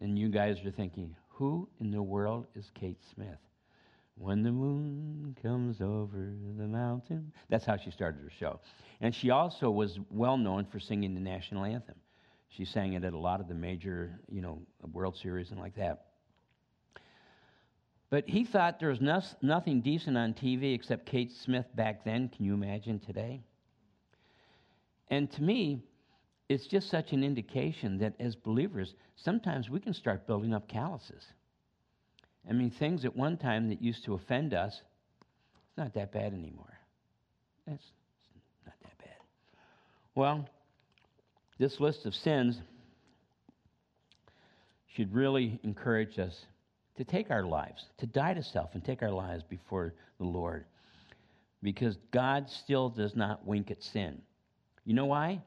And 0.00 0.18
you 0.18 0.28
guys 0.28 0.58
are 0.64 0.70
thinking, 0.70 1.14
Who 1.28 1.68
in 1.80 1.90
the 1.90 2.02
world 2.02 2.46
is 2.56 2.70
Kate 2.74 3.02
Smith? 3.14 3.38
When 4.16 4.42
the 4.42 4.50
moon 4.50 5.36
comes 5.40 5.80
over 5.80 6.34
the 6.58 6.66
mountain. 6.66 7.32
That's 7.48 7.64
how 7.64 7.76
she 7.76 7.90
started 7.90 8.20
her 8.22 8.30
show. 8.38 8.60
And 9.00 9.14
she 9.14 9.30
also 9.30 9.70
was 9.70 9.98
well 10.10 10.36
known 10.36 10.66
for 10.66 10.78
singing 10.78 11.14
the 11.14 11.20
national 11.20 11.64
anthem. 11.64 11.94
She 12.48 12.64
sang 12.64 12.94
it 12.94 13.04
at 13.04 13.14
a 13.14 13.18
lot 13.18 13.40
of 13.40 13.48
the 13.48 13.54
major, 13.54 14.18
you 14.28 14.42
know, 14.42 14.60
World 14.92 15.16
Series 15.16 15.52
and 15.52 15.60
like 15.60 15.76
that. 15.76 16.09
But 18.10 18.28
he 18.28 18.44
thought 18.44 18.80
there 18.80 18.88
was 18.88 19.00
no, 19.00 19.22
nothing 19.40 19.80
decent 19.80 20.18
on 20.18 20.34
TV 20.34 20.74
except 20.74 21.06
Kate 21.06 21.30
Smith 21.30 21.66
back 21.76 22.04
then. 22.04 22.28
Can 22.28 22.44
you 22.44 22.54
imagine 22.54 22.98
today? 22.98 23.40
And 25.08 25.30
to 25.32 25.42
me, 25.42 25.84
it's 26.48 26.66
just 26.66 26.90
such 26.90 27.12
an 27.12 27.22
indication 27.22 27.98
that 27.98 28.14
as 28.18 28.34
believers, 28.34 28.94
sometimes 29.14 29.70
we 29.70 29.78
can 29.78 29.94
start 29.94 30.26
building 30.26 30.52
up 30.52 30.66
calluses. 30.66 31.24
I 32.48 32.52
mean, 32.52 32.70
things 32.70 33.04
at 33.04 33.16
one 33.16 33.36
time 33.36 33.68
that 33.68 33.80
used 33.80 34.04
to 34.06 34.14
offend 34.14 34.54
us, 34.54 34.80
it's 35.68 35.78
not 35.78 35.94
that 35.94 36.10
bad 36.10 36.32
anymore. 36.32 36.78
It's 37.68 37.92
not 38.66 38.74
that 38.82 38.98
bad. 38.98 39.16
Well, 40.16 40.48
this 41.58 41.78
list 41.78 42.06
of 42.06 42.14
sins 42.14 42.60
should 44.88 45.14
really 45.14 45.60
encourage 45.62 46.18
us 46.18 46.46
to 47.00 47.04
take 47.04 47.30
our 47.30 47.44
lives, 47.44 47.86
to 47.96 48.06
die 48.06 48.34
to 48.34 48.42
self 48.42 48.74
and 48.74 48.84
take 48.84 49.02
our 49.02 49.10
lives 49.10 49.42
before 49.42 49.94
the 50.18 50.26
Lord. 50.26 50.66
Because 51.62 51.96
God 52.10 52.50
still 52.50 52.90
does 52.90 53.16
not 53.16 53.46
wink 53.46 53.70
at 53.70 53.82
sin. 53.82 54.20
You 54.84 54.92
know 54.92 55.06
why? 55.06 55.40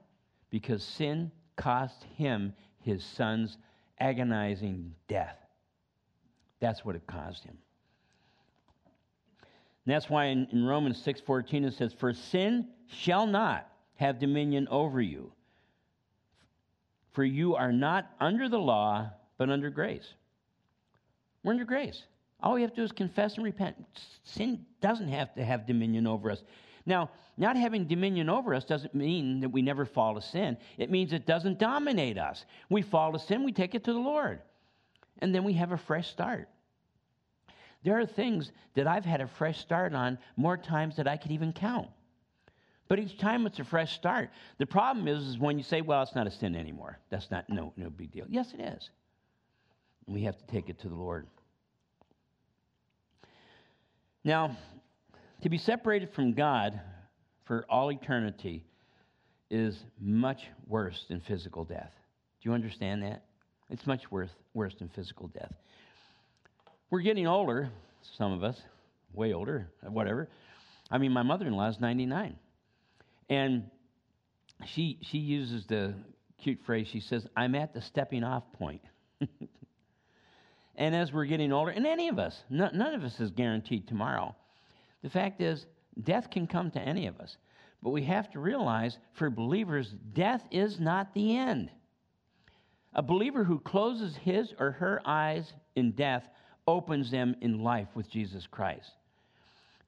Because 0.50 0.84
sin 0.84 1.32
cost 1.56 2.06
him 2.16 2.56
his 2.80 3.04
son's 3.04 3.60
agonizing 4.00 4.96
death. 5.08 5.38
That's 6.60 6.84
what 6.84 6.96
it 6.96 7.06
caused 7.06 7.44
him. 7.44 7.56
And 9.86 9.94
that's 9.94 10.10
why 10.10 10.26
in, 10.26 10.48
in 10.52 10.66
Romans 10.66 10.98
6:14 11.06 11.66
it 11.66 11.74
says, 11.76 11.94
"For 11.94 12.14
sin 12.14 12.68
shall 12.88 13.28
not 13.28 13.70
have 13.98 14.18
dominion 14.18 14.68
over 14.70 15.00
you, 15.00 15.32
for 17.12 17.24
you 17.24 17.56
are 17.56 17.72
not 17.72 18.10
under 18.20 18.50
the 18.50 18.60
law, 18.60 19.12
but 19.38 19.52
under 19.52 19.70
grace." 19.70 20.16
We're 21.44 21.52
under 21.52 21.66
grace. 21.66 22.04
All 22.42 22.54
we 22.54 22.62
have 22.62 22.72
to 22.72 22.76
do 22.78 22.84
is 22.84 22.92
confess 22.92 23.36
and 23.36 23.44
repent. 23.44 23.76
Sin 24.24 24.66
doesn't 24.82 25.08
have 25.08 25.34
to 25.36 25.44
have 25.44 25.66
dominion 25.66 26.08
over 26.08 26.30
us. 26.32 26.44
Now, 26.86 27.10
not 27.38 27.56
having 27.56 27.86
dominion 27.86 28.30
over 28.30 28.54
us 28.54 28.66
doesn't 28.66 28.94
mean 28.94 29.40
that 29.40 29.50
we 29.50 29.62
never 29.62 29.86
fall 29.86 30.16
to 30.16 30.22
sin. 30.22 30.58
It 30.78 30.92
means 30.92 31.14
it 31.14 31.26
doesn't 31.26 31.60
dominate 31.60 32.18
us. 32.18 32.46
We 32.70 32.82
fall 32.82 33.14
to 33.14 33.20
sin, 33.20 33.44
we 33.44 33.54
take 33.54 33.76
it 33.76 33.86
to 33.86 33.94
the 33.94 34.00
Lord. 34.00 34.42
And 35.20 35.34
then 35.34 35.44
we 35.44 35.54
have 35.54 35.72
a 35.72 35.78
fresh 35.78 36.10
start. 36.10 36.50
There 37.84 38.00
are 38.00 38.06
things 38.06 38.52
that 38.76 38.88
I've 38.88 39.06
had 39.06 39.22
a 39.22 39.28
fresh 39.28 39.60
start 39.60 39.94
on 39.94 40.18
more 40.36 40.58
times 40.58 40.98
than 40.98 41.08
I 41.08 41.18
could 41.18 41.32
even 41.32 41.54
count. 41.54 41.90
But 42.88 43.00
each 43.00 43.18
time 43.18 43.46
it's 43.46 43.60
a 43.60 43.64
fresh 43.64 43.94
start. 43.94 44.30
The 44.58 44.66
problem 44.66 45.08
is, 45.08 45.24
is 45.24 45.40
when 45.40 45.58
you 45.58 45.64
say, 45.64 45.82
well, 45.82 46.04
it's 46.04 46.16
not 46.16 46.28
a 46.28 46.32
sin 46.32 46.56
anymore. 46.56 47.00
That's 47.10 47.32
not 47.32 47.50
no, 47.50 47.74
no 47.78 47.90
big 47.90 48.12
deal. 48.12 48.26
Yes, 48.30 48.54
it 48.54 48.62
is. 48.62 48.90
We 50.08 50.24
have 50.24 50.38
to 50.38 50.46
take 50.48 50.70
it 50.70 50.80
to 50.82 50.90
the 50.90 50.96
Lord. 50.96 51.28
Now, 54.24 54.58
to 55.42 55.50
be 55.50 55.58
separated 55.58 56.14
from 56.14 56.34
God 56.34 56.80
for 57.46 57.66
all 57.70 57.92
eternity 57.92 58.66
is 59.50 59.78
much 60.00 60.44
worse 60.68 61.06
than 61.10 61.20
physical 61.22 61.66
death. 61.66 61.92
Do 62.42 62.50
you 62.50 62.54
understand 62.54 63.04
that? 63.04 63.26
It's 63.70 63.86
much 63.86 64.10
worse, 64.12 64.30
worse 64.54 64.74
than 64.76 64.90
physical 64.90 65.28
death. 65.28 65.52
We're 66.90 67.02
getting 67.02 67.28
older, 67.28 67.70
some 68.18 68.32
of 68.32 68.44
us, 68.44 68.62
way 69.14 69.34
older, 69.34 69.68
whatever. 69.82 70.30
I 70.90 70.98
mean, 70.98 71.12
my 71.12 71.24
mother 71.24 71.48
in 71.48 71.54
law 71.54 71.70
is 71.70 71.80
99. 71.80 72.36
And 73.30 73.70
she, 74.66 75.00
she 75.02 75.18
uses 75.18 75.66
the 75.66 75.94
cute 76.38 76.60
phrase, 76.66 76.88
she 76.92 77.00
says, 77.00 77.26
I'm 77.36 77.56
at 77.56 77.74
the 77.74 77.82
stepping 77.82 78.24
off 78.24 78.44
point. 78.54 78.82
and 80.76 80.96
as 80.96 81.14
we're 81.14 81.26
getting 81.26 81.52
older, 81.52 81.72
and 81.72 81.86
any 81.86 82.08
of 82.08 82.18
us, 82.20 82.44
none 82.50 82.82
of 82.82 83.04
us 83.04 83.20
is 83.20 83.32
guaranteed 83.32 83.88
tomorrow. 83.88 84.36
The 85.04 85.10
fact 85.10 85.42
is, 85.42 85.66
death 86.02 86.30
can 86.32 86.48
come 86.48 86.72
to 86.72 86.80
any 86.80 87.08
of 87.08 87.20
us. 87.20 87.38
But 87.84 87.92
we 87.92 88.04
have 88.04 88.32
to 88.32 88.40
realize 88.40 88.98
for 89.14 89.30
believers, 89.30 89.94
death 90.14 90.42
is 90.50 90.80
not 90.80 91.14
the 91.14 91.38
end. 91.38 91.70
A 92.94 93.02
believer 93.02 93.44
who 93.44 93.60
closes 93.60 94.16
his 94.16 94.54
or 94.58 94.72
her 94.72 95.02
eyes 95.06 95.52
in 95.76 95.92
death 95.92 96.28
opens 96.68 97.12
them 97.12 97.36
in 97.42 97.62
life 97.62 97.90
with 97.94 98.10
Jesus 98.10 98.48
Christ. 98.48 98.92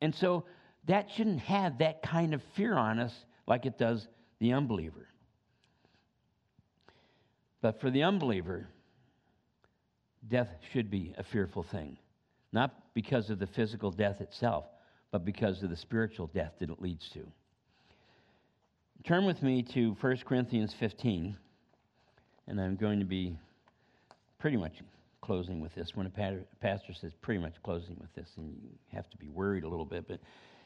And 0.02 0.13
so 0.13 0.45
that 0.88 1.10
shouldn't 1.10 1.39
have 1.39 1.78
that 1.80 2.04
kind 2.04 2.34
of 2.34 2.41
fear 2.56 2.76
on 2.76 3.00
us 3.00 3.13
like 3.48 3.65
it 3.65 3.78
does 3.78 4.08
the 4.39 4.54
unbeliever. 4.54 5.08
But 7.62 7.80
for 7.80 7.89
the 7.89 8.04
unbeliever, 8.04 8.67
death 10.30 10.50
should 10.72 10.90
be 10.90 11.14
a 11.18 11.24
fearful 11.24 11.64
thing, 11.64 11.98
not 12.52 12.94
because 12.94 13.30
of 13.30 13.40
the 13.40 13.48
physical 13.48 13.92
death 13.92 14.22
itself, 14.22 14.66
but 15.12 15.24
because 15.26 15.64
of 15.64 15.70
the 15.70 15.76
spiritual 15.76 16.28
death 16.28 16.54
that 16.60 16.70
it 16.70 16.82
leads 16.82 17.10
to. 17.10 17.26
Turn 19.04 19.26
with 19.26 19.44
me 19.44 19.62
to 19.62 19.96
1 20.02 20.18
Corinthians 20.26 20.74
15, 20.80 21.38
and 22.48 22.62
I'm 22.62 22.76
going 22.76 23.00
to 23.00 23.06
be 23.06 23.38
pretty 24.40 24.58
much 24.58 24.74
closing 25.22 25.60
with 25.60 25.74
this. 25.76 25.96
When 25.96 26.08
a 26.08 26.40
pastor 26.60 26.94
says 26.94 27.14
pretty 27.22 27.40
much 27.40 27.54
closing 27.64 27.98
with 28.00 28.14
this, 28.16 28.30
and 28.38 28.56
you 28.62 28.70
have 28.94 29.10
to 29.10 29.18
be 29.18 29.28
worried 29.28 29.64
a 29.64 29.68
little 29.70 29.86
bit. 29.86 30.08
But 30.08 30.20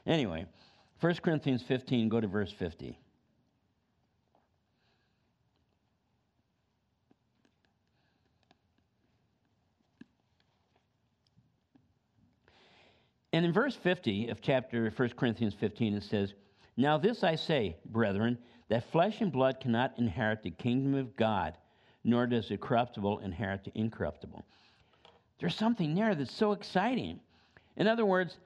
anyway, 0.05 0.45
1 1.01 1.15
Corinthians 1.15 1.63
15, 1.67 2.09
go 2.09 2.19
to 2.19 2.27
verse 2.27 2.53
50. 2.57 2.97
And 13.39 13.45
in 13.45 13.53
verse 13.53 13.77
50 13.77 14.27
of 14.27 14.41
chapter 14.41 14.91
1 14.93 15.09
Corinthians 15.11 15.53
15, 15.53 15.93
it 15.93 16.03
says, 16.03 16.33
Now 16.75 16.97
this 16.97 17.23
I 17.23 17.35
say, 17.35 17.77
brethren, 17.85 18.37
that 18.67 18.91
flesh 18.91 19.21
and 19.21 19.31
blood 19.31 19.61
cannot 19.61 19.93
inherit 19.97 20.43
the 20.43 20.51
kingdom 20.51 20.93
of 20.93 21.15
God, 21.15 21.57
nor 22.03 22.27
does 22.27 22.49
the 22.49 22.57
corruptible 22.57 23.19
inherit 23.19 23.63
the 23.63 23.71
incorruptible. 23.75 24.43
There's 25.39 25.55
something 25.55 25.95
there 25.95 26.15
that's 26.15 26.35
so 26.35 26.51
exciting. 26.51 27.21
In 27.77 27.87
other 27.87 28.05
words, 28.05 28.37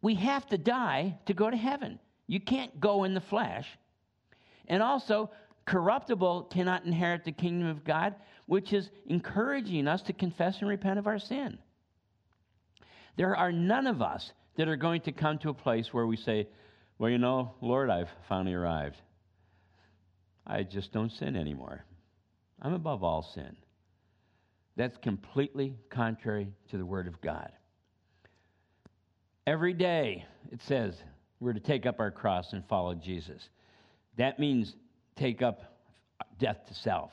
we 0.00 0.14
have 0.14 0.46
to 0.46 0.56
die 0.56 1.18
to 1.26 1.34
go 1.34 1.50
to 1.50 1.56
heaven. 1.58 1.98
You 2.26 2.40
can't 2.40 2.80
go 2.80 3.04
in 3.04 3.12
the 3.12 3.20
flesh. 3.20 3.68
And 4.66 4.82
also, 4.82 5.28
corruptible 5.66 6.44
cannot 6.44 6.86
inherit 6.86 7.24
the 7.24 7.32
kingdom 7.32 7.68
of 7.68 7.84
God, 7.84 8.14
which 8.46 8.72
is 8.72 8.88
encouraging 9.04 9.86
us 9.86 10.00
to 10.04 10.14
confess 10.14 10.60
and 10.60 10.70
repent 10.70 10.98
of 10.98 11.06
our 11.06 11.18
sin. 11.18 11.58
There 13.16 13.36
are 13.36 13.52
none 13.52 13.86
of 13.86 14.02
us 14.02 14.30
that 14.56 14.68
are 14.68 14.76
going 14.76 15.02
to 15.02 15.12
come 15.12 15.38
to 15.38 15.50
a 15.50 15.54
place 15.54 15.92
where 15.92 16.06
we 16.06 16.16
say, 16.16 16.48
Well, 16.98 17.10
you 17.10 17.18
know, 17.18 17.54
Lord, 17.60 17.90
I've 17.90 18.10
finally 18.28 18.54
arrived. 18.54 18.96
I 20.46 20.62
just 20.62 20.92
don't 20.92 21.10
sin 21.10 21.36
anymore. 21.36 21.84
I'm 22.62 22.72
above 22.72 23.02
all 23.02 23.22
sin. 23.34 23.56
That's 24.76 24.96
completely 24.98 25.74
contrary 25.90 26.48
to 26.70 26.78
the 26.78 26.86
Word 26.86 27.08
of 27.08 27.20
God. 27.20 27.50
Every 29.46 29.72
day, 29.72 30.24
it 30.52 30.60
says, 30.62 30.94
we're 31.40 31.52
to 31.52 31.60
take 31.60 31.86
up 31.86 32.00
our 32.00 32.10
cross 32.10 32.52
and 32.52 32.64
follow 32.66 32.94
Jesus. 32.94 33.48
That 34.16 34.38
means 34.38 34.74
take 35.16 35.42
up 35.42 35.60
death 36.38 36.58
to 36.68 36.74
self. 36.74 37.10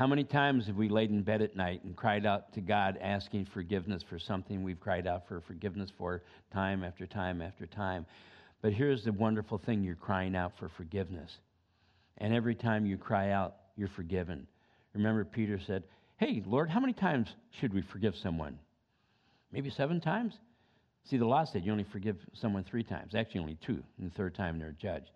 How 0.00 0.06
many 0.06 0.24
times 0.24 0.66
have 0.66 0.76
we 0.76 0.88
laid 0.88 1.10
in 1.10 1.22
bed 1.22 1.42
at 1.42 1.56
night 1.56 1.84
and 1.84 1.94
cried 1.94 2.24
out 2.24 2.54
to 2.54 2.62
God 2.62 2.96
asking 3.02 3.44
forgiveness 3.52 4.02
for 4.08 4.18
something 4.18 4.62
we've 4.62 4.80
cried 4.80 5.06
out 5.06 5.28
for 5.28 5.42
forgiveness 5.42 5.90
for 5.98 6.22
time 6.54 6.82
after 6.82 7.06
time 7.06 7.42
after 7.42 7.66
time? 7.66 8.06
But 8.62 8.72
here's 8.72 9.04
the 9.04 9.12
wonderful 9.12 9.58
thing 9.58 9.84
you're 9.84 9.96
crying 9.96 10.34
out 10.34 10.52
for 10.58 10.70
forgiveness. 10.70 11.30
And 12.16 12.32
every 12.32 12.54
time 12.54 12.86
you 12.86 12.96
cry 12.96 13.32
out, 13.32 13.56
you're 13.76 13.90
forgiven. 13.94 14.46
Remember, 14.94 15.22
Peter 15.22 15.60
said, 15.66 15.82
Hey, 16.16 16.42
Lord, 16.46 16.70
how 16.70 16.80
many 16.80 16.94
times 16.94 17.28
should 17.60 17.74
we 17.74 17.82
forgive 17.82 18.14
someone? 18.22 18.58
Maybe 19.52 19.68
seven 19.68 20.00
times? 20.00 20.32
See, 21.10 21.18
the 21.18 21.26
law 21.26 21.44
said 21.44 21.66
you 21.66 21.72
only 21.72 21.84
forgive 21.92 22.16
someone 22.32 22.64
three 22.64 22.84
times. 22.84 23.14
Actually, 23.14 23.42
only 23.42 23.58
two. 23.66 23.82
And 23.98 24.10
the 24.10 24.14
third 24.14 24.34
time, 24.34 24.58
they're 24.58 24.74
judged. 24.80 25.10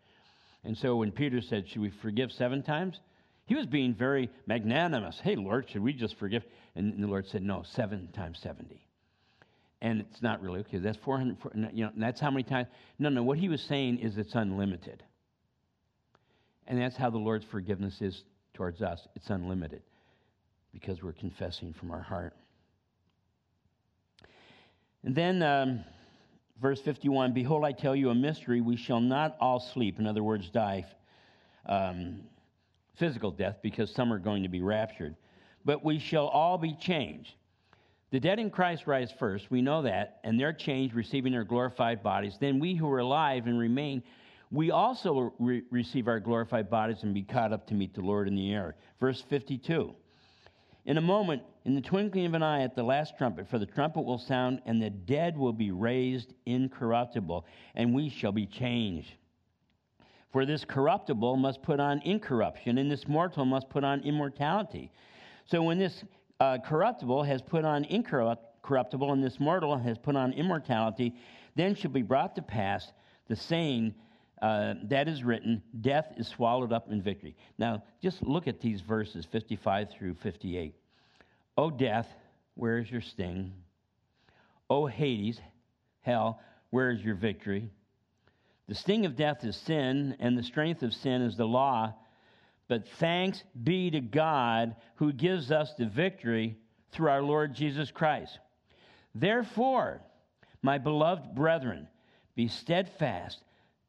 And 0.63 0.77
so 0.77 0.97
when 0.97 1.11
Peter 1.11 1.41
said, 1.41 1.71
Should 1.71 1.81
we 1.81 1.91
forgive 2.03 2.31
seven 2.33 2.63
times? 2.63 3.01
He 3.47 3.55
was 3.55 3.67
being 3.67 3.95
very 3.95 4.31
magnanimous. 4.47 5.21
Hey, 5.21 5.37
Lord, 5.37 5.69
should 5.69 5.83
we 5.83 5.93
just 5.93 6.17
forgive? 6.17 6.45
And 6.75 7.03
the 7.03 7.07
Lord 7.07 7.27
said, 7.27 7.43
no, 7.43 7.63
seven 7.63 8.09
times 8.13 8.39
70. 8.43 8.81
And 9.83 10.01
it's 10.01 10.23
not 10.23 10.41
really, 10.41 10.61
okay, 10.61 10.79
that's 10.79 10.97
400, 10.99 11.71
you 11.75 11.85
know, 11.85 11.93
that's 11.97 12.21
how 12.21 12.31
many 12.31 12.43
times. 12.43 12.69
No, 12.99 13.11
no, 13.11 13.23
what 13.23 13.37
he 13.37 13.51
was 13.51 13.61
saying 13.61 13.99
is 13.99 14.17
it's 14.17 14.35
unlimited. 14.35 15.03
And 16.67 16.81
that's 16.81 16.97
how 16.97 17.11
the 17.11 17.19
Lord's 17.19 17.45
forgiveness 17.45 18.01
is 18.01 18.25
towards 18.55 18.81
us. 18.81 19.07
It's 19.15 19.29
unlimited 19.29 19.83
because 20.73 21.03
we're 21.03 21.13
confessing 21.13 21.75
from 21.75 21.91
our 21.91 22.01
heart. 22.01 22.35
And 25.03 25.15
then, 25.15 25.43
um, 25.43 25.85
verse 26.63 26.81
51 26.81 27.35
Behold, 27.35 27.63
I 27.63 27.73
tell 27.73 27.95
you 27.95 28.09
a 28.09 28.15
mystery. 28.15 28.63
We 28.63 28.77
shall 28.77 29.01
not 29.01 29.37
all 29.39 29.61
sleep, 29.61 29.99
in 29.99 30.07
other 30.07 30.23
words, 30.23 30.49
die. 30.49 30.87
Um, 31.67 32.23
physical 32.97 33.31
death 33.31 33.57
because 33.63 33.93
some 33.93 34.13
are 34.13 34.19
going 34.19 34.43
to 34.43 34.49
be 34.49 34.61
raptured. 34.61 35.17
But 35.65 35.85
we 35.85 35.99
shall 35.99 36.29
all 36.29 36.59
be 36.59 36.75
changed. 36.75 37.35
The 38.11 38.21
dead 38.21 38.39
in 38.39 38.51
Christ 38.51 38.87
rise 38.87 39.13
first, 39.19 39.51
we 39.51 39.61
know 39.61 39.83
that, 39.83 40.21
and 40.23 40.39
they're 40.39 40.53
changed, 40.53 40.95
receiving 40.95 41.33
their 41.33 41.45
glorified 41.45 42.03
bodies. 42.03 42.37
Then 42.39 42.61
we 42.61 42.75
who 42.75 42.89
are 42.91 43.01
alive 43.01 43.47
and 43.47 43.59
remain, 43.59 44.03
we 44.53 44.71
also 44.71 45.35
re- 45.41 45.65
receive 45.71 46.07
our 46.07 46.21
glorified 46.21 46.71
bodies 46.71 46.99
and 47.03 47.13
be 47.13 47.23
caught 47.23 47.53
up 47.53 47.67
to 47.67 47.75
meet 47.75 47.93
the 47.93 48.03
Lord 48.03 48.29
in 48.29 48.37
the 48.37 48.53
air. 48.53 48.77
Verse 49.01 49.21
52 49.29 49.93
In 50.85 50.97
a 50.97 51.01
moment, 51.01 51.43
in 51.65 51.75
the 51.75 51.81
twinkling 51.81 52.27
of 52.27 52.35
an 52.35 52.43
eye, 52.43 52.63
at 52.63 52.77
the 52.77 52.85
last 52.85 53.19
trumpet, 53.19 53.49
for 53.49 53.59
the 53.59 53.67
trumpet 53.67 54.03
will 54.03 54.19
sound, 54.19 54.61
and 54.65 54.81
the 54.81 54.91
dead 54.91 55.37
will 55.37 55.53
be 55.53 55.73
raised 55.73 56.35
incorruptible, 56.47 57.45
and 57.75 57.93
we 57.93 58.11
shall 58.11 58.33
be 58.33 58.47
changed. 58.47 59.11
For 60.35 60.45
this 60.45 60.65
corruptible 60.65 61.37
must 61.37 61.63
put 61.63 61.79
on 61.79 62.03
incorruption, 62.03 62.79
and 62.79 62.91
this 62.91 63.07
mortal 63.07 63.45
must 63.45 63.71
put 63.71 63.85
on 63.85 64.01
immortality. 64.01 64.91
So 65.45 65.63
when 65.63 65.79
this 65.79 66.03
uh, 66.41 66.59
corruptible 66.59 67.23
has 67.23 67.41
put 67.41 67.65
on 67.65 67.85
incorruptible, 67.85 69.13
and 69.13 69.23
this 69.23 69.39
mortal 69.39 69.79
has 69.79 69.97
put 69.97 70.17
on 70.17 70.33
immortality, 70.33 71.15
then 71.55 71.77
shall 71.77 71.93
be 71.93 72.03
brought 72.03 72.35
to 72.35 72.43
pass 72.43 72.91
the 73.29 73.37
saying 73.37 73.95
uh, 74.43 74.75
that 74.83 75.07
is 75.07 75.23
written, 75.23 75.63
death 75.83 76.13
is 76.17 76.27
swallowed 76.27 76.73
up 76.73 76.91
in 76.91 77.01
victory. 77.01 77.37
Now, 77.57 77.85
just 78.03 78.21
look 78.21 78.49
at 78.49 78.61
these 78.61 78.81
verses 78.81 79.25
55 79.31 79.91
through 79.91 80.15
58. 80.15 80.75
O 81.57 81.71
death, 81.71 82.09
where 82.57 82.79
is 82.79 82.91
your 82.91 83.03
sting? 83.03 83.53
O 84.69 84.87
Hades, 84.87 85.41
hell, 86.01 86.41
where 86.71 86.91
is 86.91 87.05
your 87.05 87.15
victory? 87.15 87.71
The 88.69 88.75
sting 88.75 89.05
of 89.05 89.17
death 89.17 89.45
is 89.45 89.57
sin, 89.57 90.17
and 90.21 90.39
the 90.39 90.43
strength 90.43 90.83
of 90.83 90.95
sin 90.95 91.23
is 91.23 91.37
the 91.37 91.47
law. 91.47 91.95
But 92.67 92.89
thanks 92.99 93.43
be 93.63 93.91
to 93.91 94.01
God 94.01 94.77
who 94.97 95.13
gives 95.13 95.51
us 95.51 95.75
the 95.75 95.87
victory 95.87 96.57
through 96.93 97.11
our 97.11 97.23
Lord 97.23 97.55
Jesus 97.55 97.91
Christ. 97.91 98.39
Therefore, 99.15 100.01
my 100.63 100.79
beloved 100.79 101.35
brethren, 101.35 101.89
be 102.35 102.49
steadfast 102.49 103.39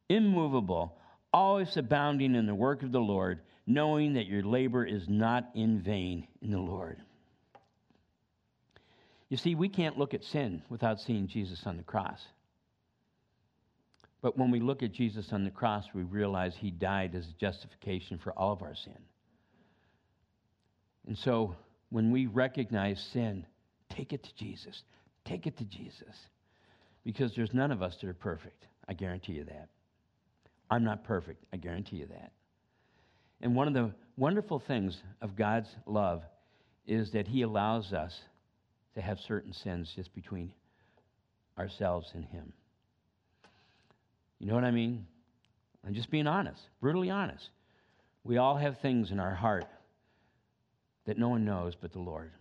immovable, 0.08 0.98
always 1.32 1.76
abounding 1.76 2.34
in 2.34 2.46
the 2.46 2.54
work 2.54 2.82
of 2.82 2.92
the 2.92 3.00
Lord, 3.00 3.40
knowing 3.66 4.12
that 4.14 4.26
your 4.26 4.42
labor 4.42 4.84
is 4.84 5.08
not 5.08 5.50
in 5.54 5.80
vain 5.80 6.28
in 6.40 6.50
the 6.50 6.60
Lord. 6.60 7.00
You 9.28 9.36
see, 9.36 9.54
we 9.54 9.68
can't 9.68 9.98
look 9.98 10.14
at 10.14 10.22
sin 10.22 10.62
without 10.68 11.00
seeing 11.00 11.26
Jesus 11.26 11.66
on 11.66 11.76
the 11.76 11.82
cross. 11.82 12.24
But 14.26 14.36
when 14.36 14.50
we 14.50 14.58
look 14.58 14.82
at 14.82 14.90
Jesus 14.90 15.28
on 15.30 15.44
the 15.44 15.52
cross, 15.52 15.84
we 15.94 16.02
realize 16.02 16.56
he 16.56 16.72
died 16.72 17.14
as 17.14 17.28
a 17.28 17.40
justification 17.40 18.18
for 18.18 18.32
all 18.32 18.52
of 18.52 18.60
our 18.60 18.74
sin. 18.74 18.98
And 21.06 21.16
so 21.16 21.54
when 21.90 22.10
we 22.10 22.26
recognize 22.26 23.00
sin, 23.12 23.46
take 23.88 24.12
it 24.12 24.24
to 24.24 24.34
Jesus. 24.34 24.82
Take 25.24 25.46
it 25.46 25.56
to 25.58 25.64
Jesus. 25.64 26.12
Because 27.04 27.36
there's 27.36 27.54
none 27.54 27.70
of 27.70 27.82
us 27.82 27.98
that 28.00 28.08
are 28.08 28.14
perfect. 28.14 28.66
I 28.88 28.94
guarantee 28.94 29.34
you 29.34 29.44
that. 29.44 29.68
I'm 30.68 30.82
not 30.82 31.04
perfect. 31.04 31.44
I 31.52 31.56
guarantee 31.58 31.98
you 31.98 32.06
that. 32.06 32.32
And 33.40 33.54
one 33.54 33.68
of 33.68 33.74
the 33.74 33.92
wonderful 34.16 34.58
things 34.58 35.00
of 35.22 35.36
God's 35.36 35.68
love 35.86 36.24
is 36.84 37.12
that 37.12 37.28
He 37.28 37.42
allows 37.42 37.92
us 37.92 38.20
to 38.96 39.00
have 39.00 39.20
certain 39.20 39.52
sins 39.52 39.92
just 39.94 40.12
between 40.16 40.52
ourselves 41.56 42.10
and 42.12 42.24
Him. 42.24 42.52
You 44.38 44.46
know 44.46 44.54
what 44.54 44.64
I 44.64 44.70
mean? 44.70 45.06
I'm 45.86 45.94
just 45.94 46.10
being 46.10 46.26
honest, 46.26 46.60
brutally 46.80 47.10
honest. 47.10 47.48
We 48.24 48.38
all 48.38 48.56
have 48.56 48.78
things 48.80 49.10
in 49.10 49.20
our 49.20 49.34
heart 49.34 49.66
that 51.06 51.18
no 51.18 51.28
one 51.28 51.44
knows 51.44 51.74
but 51.80 51.92
the 51.92 52.00
Lord. 52.00 52.32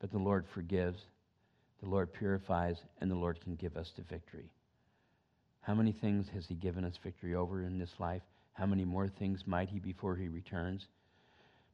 But 0.00 0.10
the 0.10 0.18
Lord 0.18 0.46
forgives, 0.54 1.00
the 1.82 1.88
Lord 1.88 2.12
purifies, 2.12 2.78
and 3.00 3.10
the 3.10 3.14
Lord 3.16 3.40
can 3.42 3.54
give 3.56 3.76
us 3.76 3.92
the 3.96 4.02
victory. 4.02 4.50
How 5.60 5.74
many 5.74 5.92
things 5.92 6.26
has 6.34 6.46
He 6.46 6.54
given 6.54 6.84
us 6.84 6.98
victory 7.02 7.34
over 7.34 7.62
in 7.62 7.78
this 7.78 7.92
life? 7.98 8.22
How 8.54 8.66
many 8.66 8.84
more 8.84 9.08
things 9.08 9.46
might 9.46 9.68
He 9.68 9.78
before 9.78 10.16
He 10.16 10.28
returns? 10.28 10.86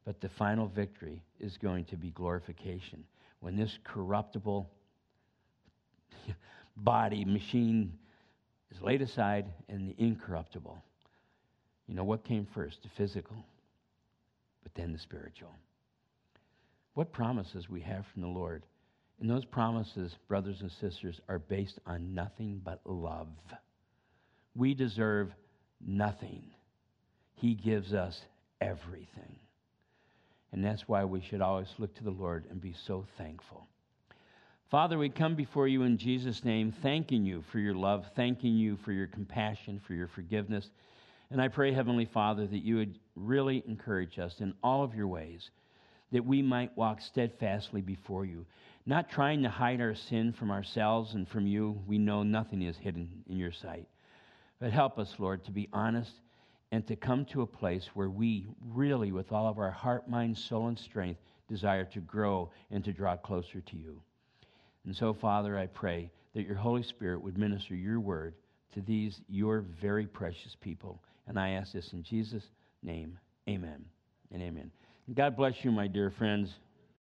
But 0.04 0.20
the 0.20 0.28
final 0.28 0.66
victory 0.66 1.22
is 1.38 1.56
going 1.56 1.84
to 1.86 1.96
be 1.96 2.10
glorification. 2.10 3.04
When 3.40 3.56
this 3.56 3.78
corruptible 3.84 4.68
body, 6.76 7.24
machine 7.24 7.92
is 8.70 8.80
laid 8.83 9.02
aside 9.02 9.46
and 9.68 9.88
the 9.88 9.94
incorruptible. 9.98 10.83
You 11.87 11.94
know 11.94 12.04
what 12.04 12.24
came 12.24 12.46
first? 12.54 12.83
The 12.83 12.88
physical, 12.96 13.37
but 14.62 14.74
then 14.74 14.92
the 14.92 14.98
spiritual. 14.98 15.52
What 16.94 17.12
promises 17.12 17.68
we 17.68 17.80
have 17.80 18.06
from 18.12 18.22
the 18.22 18.28
Lord. 18.28 18.64
And 19.20 19.28
those 19.28 19.44
promises, 19.44 20.16
brothers 20.28 20.62
and 20.62 20.70
sisters, 20.70 21.20
are 21.28 21.38
based 21.38 21.78
on 21.87 22.14
nothing 22.14 22.61
but 22.64 22.80
love. 22.87 23.28
We 24.54 24.72
deserve 24.74 25.30
nothing. 25.85 26.44
He 27.35 27.54
gives 27.54 27.92
us 27.92 28.20
everything. 28.61 29.37
And 30.52 30.64
that's 30.64 30.88
why 30.88 31.04
we 31.04 31.20
should 31.20 31.42
always 31.42 31.68
look 31.78 31.94
to 31.96 32.04
the 32.04 32.11
Lord 32.11 32.46
and 32.50 32.61
be 32.61 32.74
so 32.87 33.06
thankful. 33.18 33.66
Father, 34.70 34.98
we 34.98 35.09
come 35.09 35.35
before 35.35 35.66
you 35.66 35.83
in 35.83 35.98
Jesus' 35.98 36.44
name, 36.44 36.70
thanking 36.70 37.24
you 37.24 37.42
for 37.50 37.59
your 37.59 37.74
love, 37.74 38.06
thanking 38.14 38.54
you 38.54 38.76
for 38.76 38.92
your 38.92 39.09
compassion, 39.09 39.80
for 39.85 39.94
your 39.94 40.06
forgiveness. 40.06 40.70
And 41.33 41.42
I 41.42 41.48
pray, 41.48 41.72
Heavenly 41.72 42.04
Father, 42.04 42.46
that 42.46 42.62
you 42.62 42.76
would 42.76 42.96
really 43.16 43.64
encourage 43.66 44.20
us 44.20 44.37
in 44.38 44.54
all 44.62 44.85
of 44.85 44.94
your 44.94 45.09
ways, 45.09 45.50
that 46.12 46.24
we 46.24 46.40
might 46.40 46.76
walk 46.78 47.00
steadfastly 47.00 47.80
before 47.80 48.24
you, 48.24 48.46
not 48.87 49.11
trying 49.11 49.42
to 49.42 49.48
hide 49.48 49.80
our 49.80 49.96
sin 49.96 50.33
from 50.33 50.52
ourselves 50.52 51.14
and 51.14 51.28
from 51.28 51.48
you. 51.48 51.83
We 51.88 51.98
know 51.98 52.22
nothing 52.22 52.62
is 52.62 52.76
hidden 52.76 53.24
in 53.28 53.38
your 53.38 53.50
sight. 53.50 53.88
But 54.61 54.70
help 54.70 55.00
us, 55.00 55.16
Lord, 55.18 55.44
to 55.46 55.50
be 55.50 55.68
honest 55.72 56.12
and 56.70 56.87
to 56.87 56.94
come 56.94 57.24
to 57.26 57.42
a 57.42 57.46
place 57.46 57.88
where 57.94 58.11
we 58.11 58.46
really, 58.72 59.11
with 59.11 59.33
all 59.33 59.48
of 59.48 59.59
our 59.59 59.72
heart, 59.72 60.09
mind, 60.09 60.38
soul, 60.38 60.68
and 60.68 60.78
strength, 60.78 61.18
desire 61.48 61.87
to 61.87 61.98
grow 61.98 62.52
and 62.70 62.85
to 62.85 62.92
draw 62.92 63.16
closer 63.16 63.61
to 63.62 63.76
you. 63.76 64.00
And 64.84 64.96
so, 64.96 65.14
Father, 65.14 65.58
I 65.58 65.66
pray 65.66 66.10
that 66.34 66.42
your 66.42 66.56
Holy 66.56 66.82
Spirit 66.82 67.22
would 67.22 67.36
minister 67.36 67.74
your 67.74 68.00
word 68.00 68.34
to 68.74 68.80
these, 68.80 69.20
your 69.28 69.64
very 69.80 70.06
precious 70.06 70.56
people. 70.60 71.02
And 71.26 71.38
I 71.38 71.50
ask 71.50 71.72
this 71.72 71.92
in 71.92 72.02
Jesus' 72.02 72.44
name. 72.82 73.18
Amen 73.48 73.84
and 74.32 74.42
amen. 74.42 74.70
God 75.14 75.36
bless 75.36 75.54
you, 75.62 75.70
my 75.72 75.88
dear 75.88 76.10
friends. 76.10 76.50